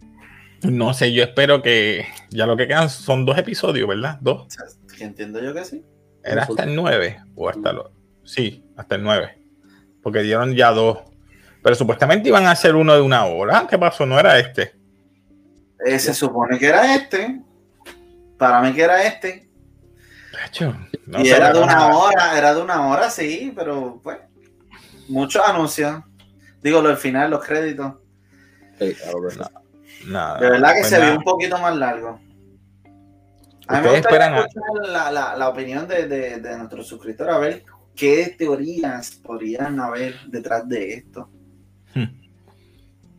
No 0.63 0.95
sé, 0.95 1.13
yo 1.13 1.23
espero 1.23 1.63
que 1.63 2.07
ya 2.31 2.47
lo 2.47 2.57
que 2.57 2.67
quedan 2.67 2.89
son 2.91 3.25
dos 3.25 3.39
episodios, 3.39 3.89
¿verdad? 3.89 4.19
Dos. 4.21 4.49
Que 4.97 5.05
entiendo 5.05 5.43
yo 5.43 5.53
que 5.55 5.65
sí. 5.65 5.85
¿Era 6.25 6.43
hasta 6.43 6.65
el 6.65 6.75
9 6.75 7.19
o 7.37 7.49
hasta 7.49 7.73
los... 7.73 7.91
Sí, 8.25 8.65
hasta 8.77 8.97
el 8.97 9.03
9. 9.03 9.39
Porque 10.03 10.23
dieron 10.23 10.55
ya 10.55 10.71
dos. 10.73 10.99
Pero 11.63 11.75
supuestamente 11.75 12.29
iban 12.29 12.47
a 12.47 12.53
hacer 12.53 12.75
uno 12.75 12.95
de 12.95 13.01
una 13.01 13.25
hora. 13.27 13.67
¿Qué 13.69 13.79
pasó? 13.79 14.07
No 14.07 14.19
era 14.19 14.39
este. 14.39 14.75
Eh, 15.85 15.99
se 15.99 16.15
supone 16.15 16.59
que 16.59 16.67
era 16.67 16.95
este. 16.95 17.41
Para 18.39 18.61
mí 18.63 18.73
que 18.73 18.83
era 18.83 19.05
este. 19.05 19.49
No 21.07 21.21
y 21.23 21.29
era 21.29 21.53
de 21.53 21.59
una 21.59 21.75
nada. 21.75 21.97
hora, 21.97 22.39
era 22.39 22.55
de 22.55 22.63
una 22.63 22.87
hora, 22.89 23.11
sí, 23.11 23.53
pero 23.55 24.01
pues. 24.03 24.19
Muchos 25.09 25.43
anuncios. 25.45 26.03
Digo, 26.63 26.81
lo 26.81 26.89
del 26.89 26.99
final, 26.99 27.31
los 27.31 27.45
créditos. 27.45 27.95
Sí, 28.79 28.97
ahora. 29.13 29.35
No. 29.35 29.66
Nada. 30.09 30.39
De 30.41 30.51
verdad 30.51 30.69
que 30.75 30.81
Pues 30.81 30.89
se 30.91 30.99
nada. 30.99 31.11
vio 31.11 31.19
un 31.19 31.25
poquito 31.25 31.59
más 31.59 31.77
largo. 31.77 32.09
A 33.69 33.81
mí 33.81 33.83
me 33.83 33.95
Ustedes 33.97 33.97
gustaría 33.97 33.99
esperan 33.99 34.35
a- 34.35 34.39
escuchar 34.41 34.89
la, 34.93 35.11
la, 35.11 35.37
la 35.37 35.49
opinión 35.49 35.89
de, 35.89 36.07
de, 36.07 36.41
de 36.41 36.57
nuestros 36.59 36.87
suscriptores, 36.87 37.35
a 37.35 37.39
ver 37.39 37.65
qué 37.97 38.35
teorías 38.39 39.11
podrían 39.25 39.81
haber 39.81 40.15
detrás 40.29 40.69
de 40.69 40.95
esto. 40.95 41.29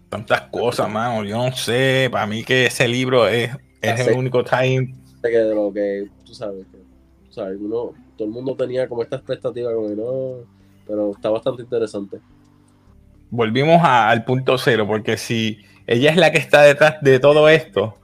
Tantas 0.09 0.41
cosas, 0.43 0.89
mano. 0.89 1.23
Yo 1.25 1.35
no 1.37 1.51
sé. 1.55 2.07
Para 2.11 2.25
mí 2.27 2.43
que 2.43 2.67
ese 2.67 2.87
libro 2.87 3.27
es, 3.27 3.51
es 3.81 4.07
el 4.07 4.15
único 4.17 4.43
time. 4.43 4.95
que 5.21 5.29
de 5.37 5.53
lo 5.53 5.73
que 5.73 6.07
tú 6.25 6.33
sabes 6.33 6.65
que 6.71 6.77
tú 6.77 7.33
sabes 7.33 7.57
uno 7.59 7.91
todo 8.17 8.27
el 8.27 8.29
mundo 8.33 8.55
tenía 8.55 8.87
como 8.87 9.03
esta 9.03 9.17
expectativa 9.17 9.73
como 9.73 9.89
que 9.89 9.95
no 9.95 10.45
pero 10.87 11.11
está 11.11 11.29
bastante 11.29 11.63
interesante. 11.63 12.19
Volvimos 13.29 13.83
a- 13.83 14.09
al 14.09 14.23
punto 14.23 14.57
cero, 14.57 14.85
porque 14.87 15.17
si 15.17 15.59
ella 15.85 16.11
es 16.11 16.17
la 16.17 16.31
que 16.31 16.37
está 16.37 16.61
detrás 16.61 16.95
de 17.01 17.19
todo 17.19 17.49
esto. 17.49 17.97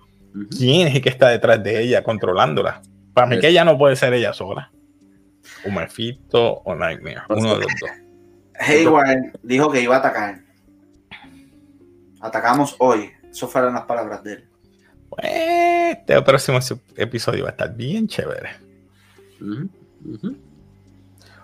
¿quién 0.57 0.87
es 0.87 0.95
el 0.95 1.01
que 1.03 1.09
está 1.09 1.29
detrás 1.29 1.63
de 1.63 1.79
ella 1.79 2.03
controlándola? 2.03 2.81
Para 3.13 3.27
mí 3.27 3.35
Es- 3.35 3.41
que 3.41 3.49
ella 3.49 3.63
no 3.63 3.77
puede 3.77 3.95
ser 3.95 4.13
ella 4.13 4.33
sola. 4.33 4.71
O 5.65 5.69
Mephisto 5.69 6.61
o 6.65 6.73
Nightmare, 6.75 7.21
uno 7.29 7.55
de 7.59 7.61
los 7.65 7.71
dos. 7.79 7.89
Hayward 8.59 9.37
dijo 9.43 9.71
que 9.71 9.81
iba 9.81 9.95
a 9.95 9.99
atacar. 9.99 10.39
Atacamos 12.19 12.75
hoy. 12.79 13.11
Eso 13.29 13.47
fueron 13.47 13.73
las 13.73 13.83
palabras 13.83 14.23
de 14.23 14.33
él. 14.33 14.45
Pues, 15.09 15.27
este 15.91 16.19
próximo 16.23 16.57
episodio 16.95 17.43
va 17.43 17.49
a 17.49 17.51
estar 17.51 17.75
bien 17.75 18.07
chévere. 18.07 18.49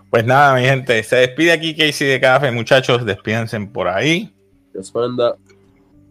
Pues 0.09 0.25
nada, 0.25 0.55
mi 0.55 0.61
gente, 0.61 1.03
se 1.03 1.17
despide 1.17 1.51
aquí 1.51 1.75
Casey 1.75 2.07
de 2.07 2.19
Café, 2.19 2.51
muchachos, 2.51 3.05
despídense 3.05 3.59
por 3.61 3.87
ahí. 3.87 4.33
Dios 4.73 4.93
manda. 4.93 5.35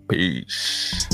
Peace. 0.07 1.09